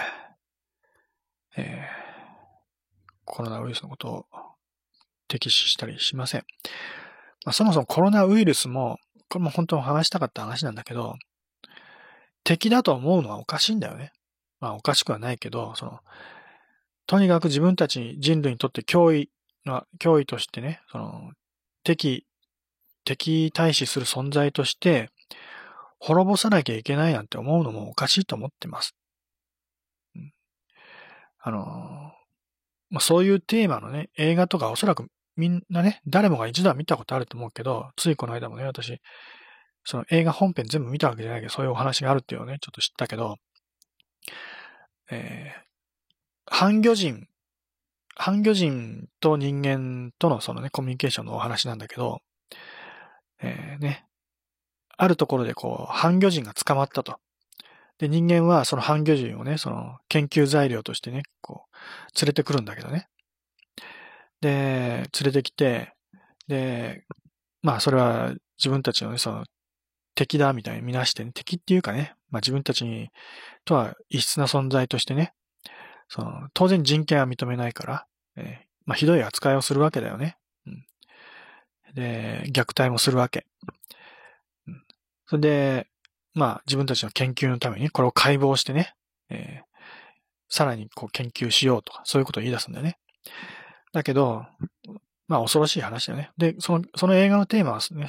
[1.57, 4.27] えー、コロナウイルスのことを
[5.29, 6.45] 敵視したりしません。
[7.45, 8.99] まあ、そもそもコロナウイルスも、
[9.29, 11.17] これも本当に話したかった話なんだけど、
[12.45, 14.13] 敵だと思うのはおかしいんだよね。
[14.61, 16.01] まあおかしくはないけど、その、
[17.07, 19.31] とにかく自分たち人類にとって脅威
[19.67, 21.33] の、脅威としてね、その、
[21.85, 22.27] 敵、
[23.05, 25.11] 敵対視する存在として、
[25.99, 28.97] 滅ぼさなきゃいけないなんて思うのもおかしいと思ってます。
[30.17, 30.33] うん、
[31.41, 31.63] あの、
[32.91, 35.07] まあ、そういうテーマのね、映画とかおそらく
[35.37, 39.01] みんなね、誰もが一度は見たことあると思うけど、ついこの間もね、私、
[39.85, 43.37] その映画本編全部見たわけじゃないけど、そういうお話があるっていうのをね、ちょっと知ったけど、
[45.11, 45.63] えー、
[46.47, 47.27] 半魚人、
[48.15, 52.21] 半魚人と人間とのそのね、コミュニケーションのお話なんだけど、
[53.43, 54.07] えー、ね、
[54.97, 57.19] あるところでこう、半魚人が捕まったと。
[57.99, 63.09] で、人間はその半魚人をね、その研究材料としてね、こう、連れてくるんだけどね。
[64.41, 65.95] で、連れてきて、
[66.49, 67.05] で、
[67.63, 69.45] まあそれは自分たちのね、その
[70.15, 73.11] 敵だみたいに見なしてね、敵っていうかね、まあ自分たちに、
[73.65, 75.33] とは異質な存在としてね、
[76.09, 78.07] その、当然人権は認めないから、
[78.37, 80.37] えー、まあひどい扱いをするわけだよね。
[80.67, 80.85] うん、
[81.95, 83.47] で、虐待もするわけ。
[84.67, 84.83] うん、
[85.27, 85.87] それで、
[86.35, 88.95] まあ自分たちの研究のためにこれを解剖してね、
[89.31, 89.73] えー、
[90.49, 92.99] さらにこう研究しようとか、そういうことを言い出すんだよね。
[93.93, 94.45] だけど、
[95.29, 96.31] まあ恐ろしい話だよね。
[96.37, 98.09] で、その、その映画のテーマはね、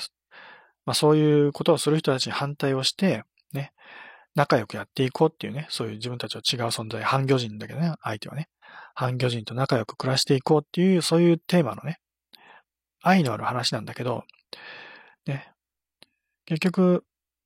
[0.86, 3.24] まあそういうことをする人たちに反対をして、
[3.54, 3.72] ね、
[4.36, 8.50] 仲良くやっていこうっていうね、そういう自分たちは違う存在、反魚人だけどね、相手はね、
[8.96, 12.00] 反魚人と仲良く暮らしていこうっていう、そういうテーマのね、
[13.02, 14.24] 愛のある話なんだけど、
[15.28, 15.52] ね、
[16.46, 17.04] 結局、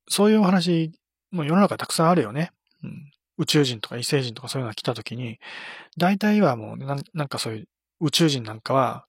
[0.08, 0.92] そういうお話、
[1.30, 2.52] もう世の中たくさんあるよね。
[2.82, 5.38] うん、宇宙人とか異星人とかそういうのが来た時に、
[5.98, 7.68] 大体はもうな、なんかそういう
[8.00, 9.04] 宇宙人なんかは、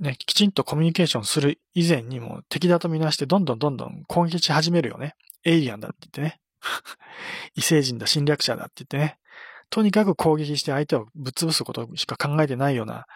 [0.00, 5.14] ね、きちんとコミュニケーションする以前にも敵だとみなしてどんどんどんどん攻撃し始めるよね。
[5.44, 6.40] エイリアンだって言ってね。
[7.54, 9.18] 異星人だ、侵略者だって言ってね。
[9.68, 13.06] とにかく攻撃して相手をぶっ潰すことしか考えてないような、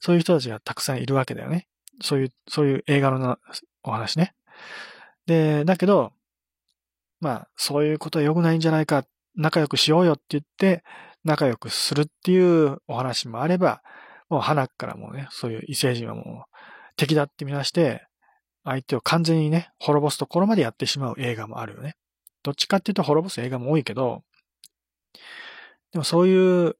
[0.00, 1.66] そういう人たちがたくさんいるわけだよね。
[2.02, 3.38] そういう、そういう映画の
[3.82, 4.34] お話ね。
[5.26, 6.12] で、だけど、
[7.20, 9.04] まあ、そういうことは良くないんじゃないか、
[9.34, 10.84] 仲良くしようよって言って、
[11.24, 13.82] 仲良くするっていうお話もあれば、
[14.28, 16.56] もう花からもね、そういう異星人はもう
[16.96, 18.06] 敵だってみなして、
[18.64, 21.96] 相手を完全にね、滅ぼすところまでやってしまう映画もあるよね。
[22.42, 24.22] どっちかっていうと滅ぼす映画も多いけど、
[25.92, 26.76] でもそういう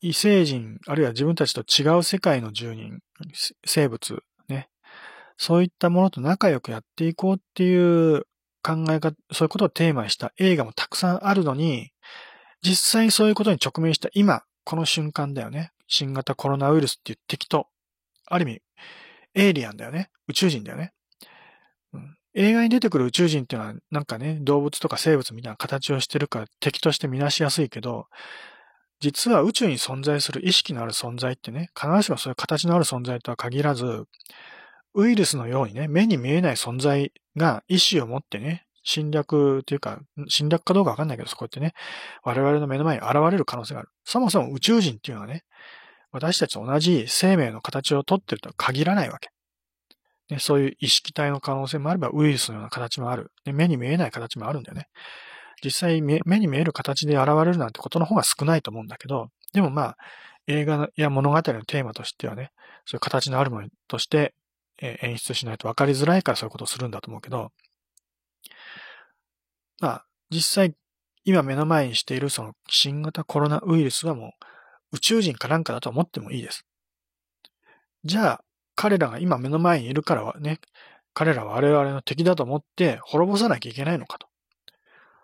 [0.00, 3.00] 異星人、あるいは自分たちと違う世界の住人、
[3.64, 4.68] 生物、ね。
[5.36, 8.24] そういったものと仲良くやっていこうっていう
[8.62, 11.90] 考え方、そういうことをテーマにした映画もたくさんあるのに、
[12.62, 15.70] 実際にそういうことに直面した今、この瞬間だよね。
[15.94, 17.68] 新型コロナウイルスっていう敵と、
[18.26, 18.62] ある意味、
[19.34, 20.10] エイリアンだよね。
[20.28, 20.92] 宇宙人だよね。
[21.92, 28.06] うん、映画に出てくる宇宙人っていうのは、なんかね、動物とか生物みたいな形をしてるから敵として見なしやすいけど、
[29.00, 34.04] 実は宇宙に存在する意識のある存在ってね、必ずしもそういう形のある存在とは限らず、
[34.94, 41.74] ウイルスのようにね、目に見えない存在が意志を持ってね、侵略というか、侵略かどうかわかんないけど、そこってね、
[42.22, 43.88] 我々の目の前に現れる可能性がある。
[44.04, 45.44] そもそも宇宙人っていうのはね、
[46.14, 49.30] 私たちと同じ生命の形をとってるとは限らないわけ。
[50.30, 53.32] ね、そういう意識体の可能性もあれば、ウイルスのような形もある。
[53.44, 54.86] ね、目に見えない形もあるんだよね。
[55.62, 59.96] 実際目に見える形で現れるなんてことの方が少ないと思うんだけど、でもまあ、
[60.46, 62.52] 映画や物語のテーマとしてはね、
[62.84, 64.34] そういう形のあるものとして
[64.78, 67.50] 演出しないと分かりづらいからそういうことをするんだと思うけど、
[69.80, 70.74] まあ、実際、
[71.24, 74.30] 今目の前にしているその新型コロナウイルスはもう
[74.94, 76.64] 宇宙人かなんかだと思ってもいいです。
[78.04, 78.44] じゃあ、
[78.76, 80.60] 彼らが今目の前にいるからはね、
[81.12, 84.28] 彼らは我々の敵だと思って滅ぼさなきゃいけないのかと。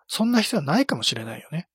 [0.08, 1.68] そんな必要はないかもしれないよね。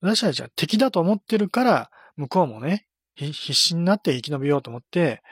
[0.00, 5.22] 私たちは敵だと思ってるから、向こうもね、必死になって生き延びようと思って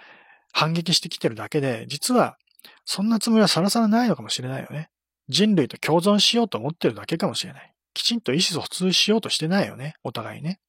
[0.52, 2.36] 反撃してきてるだけで、実は
[2.84, 4.90] そんなつもりはさらさらないのかもしれないよね。
[5.28, 7.72] 人類と共存しようと思ってるだけかもしれない。
[7.94, 9.94] きちんと意思疎通しようとしてないよね。
[10.04, 10.60] お互いね。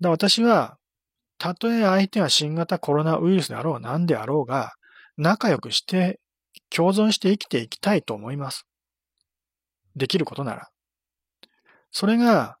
[0.00, 0.78] だ私は、
[1.38, 4.72] たとえ相手が新型コロナウイルスであろう何であろうが、
[5.16, 6.20] 仲良くして
[6.70, 8.66] 共存して生きていきたいと思います。
[9.94, 10.68] できることなら。
[11.90, 12.56] それが、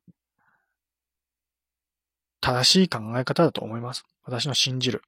[2.40, 4.04] 正しい考え方だと思います。
[4.22, 5.02] 私の信じる。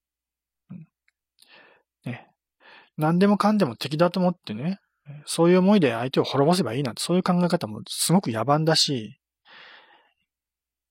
[2.04, 2.26] ね。
[2.96, 4.80] 何でもかんでも敵だと思ってね、
[5.24, 9.17] そういう思いで相手を滅ぼせばいいなんて、そういう考え方もすごく野蛮だし、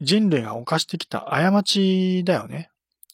[0.01, 2.69] 人類が犯してきた過ちだよね。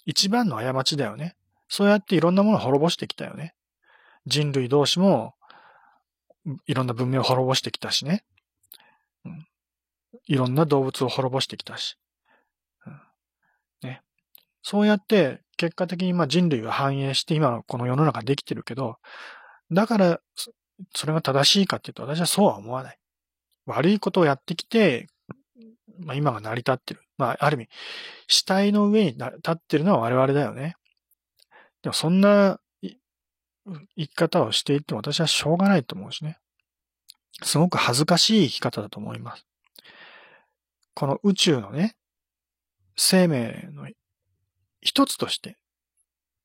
[0.05, 1.35] 一番の過ちだよね。
[1.67, 3.55] そうやっていろんなものを滅ぼしてきたよね。
[4.25, 5.35] 人類同士も
[6.67, 8.23] いろんな文明を滅ぼしてきたしね。
[9.25, 9.47] うん、
[10.27, 11.97] いろんな動物を滅ぼしてきたし。
[12.85, 14.01] うん、ね。
[14.61, 18.97] そうやって結果的にまあ人類が繁栄して今のこの世の中できてるけど、
[19.71, 20.19] だから
[20.93, 22.97] それが正しいかっていうと私はそうは思わない。
[23.65, 25.07] 悪いことをやってきて、
[25.99, 27.01] まあ今が成り立ってる。
[27.17, 27.69] まあある意味、
[28.27, 30.75] 死体の上に立ってるのは我々だよね。
[31.81, 32.59] でもそんな
[33.65, 36.37] 生き方をしていっても私はしょうがないと思うしね。
[37.41, 39.45] すごく恥ずかしい生き方だと思います。
[40.93, 41.95] この宇宙のね、
[42.95, 43.87] 生命の
[44.81, 45.57] 一つとして、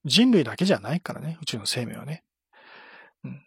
[0.05, 2.25] 人類だけじゃないからね、宇宙の生命はね。
[3.25, 3.43] うん、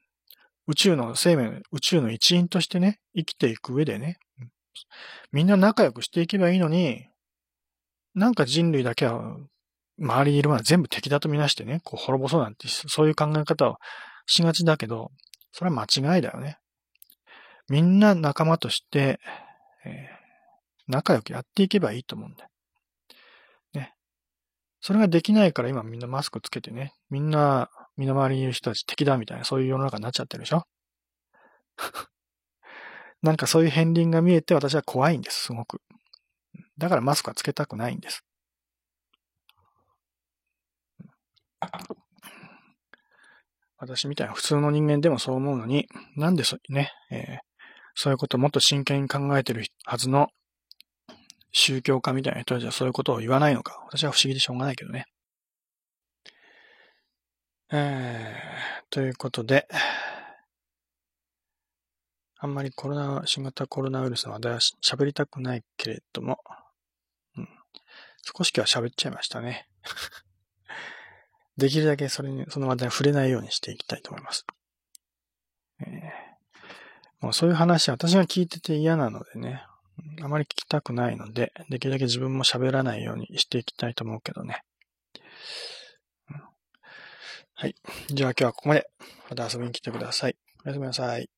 [0.68, 4.19] 宇宙の生命、宇宙の一員としてね、生きていく上でね、
[5.31, 7.07] みんな仲良くしていけばいいのに、
[8.14, 9.38] なんか人類だけは
[9.99, 13.76] 周りにいるものは全部敵だとみなしてね、こう滅ぼそうなんて、そういう考え方を
[14.26, 15.11] しがちだけど、
[15.52, 16.57] それは間違いだよね。
[17.69, 19.19] みんな仲間として、
[19.85, 22.49] えー、仲良くやっていけばいいと思うんだよ。
[23.73, 23.93] ね。
[24.81, 30.64] それができないから今みんなマスクつけてね、みんな身の回りにいる人たち敵だみたいな、そういう世の中になっちゃってるでしょ
[33.22, 35.81] なんかそういう片鱗が見えて私は怖いんです、すごく。
[36.77, 38.23] だからマスクはつけたくないんです。
[43.77, 47.39] 私みたいな普通の人間でもそう思うのに、なんでそ、ね、えー、
[47.95, 50.30] そういうことをもっと真剣に考えてるはずの
[51.52, 53.84] 宗教家みたいな人たちはそういうことを言わないのか。
[53.88, 55.06] 私は不思議でしょうがないけどね。
[57.72, 59.68] えー、ということで、
[62.44, 66.40] あんまりコロナ、新型コロナウイルスの話題は喋りたくないけれども、
[67.38, 67.48] うん、
[68.24, 69.68] 少し今日は喋っちゃいましたね。
[71.56, 74.48] できるだけそれに、その話題に触れないようにしていきたいと思います。
[75.82, 75.92] えー、
[77.20, 79.64] もうそういう話は、私が聞いてて嫌なのでね、
[80.24, 84.64] あまり聞きたくないので、できるだけ自分も喋らないようにしていきたいと思うけどね。
[87.54, 87.76] はい。
[88.08, 88.90] じゃあ今日はここまで。
[89.30, 90.36] また遊びに来てください。
[90.66, 91.30] おやすみなさい。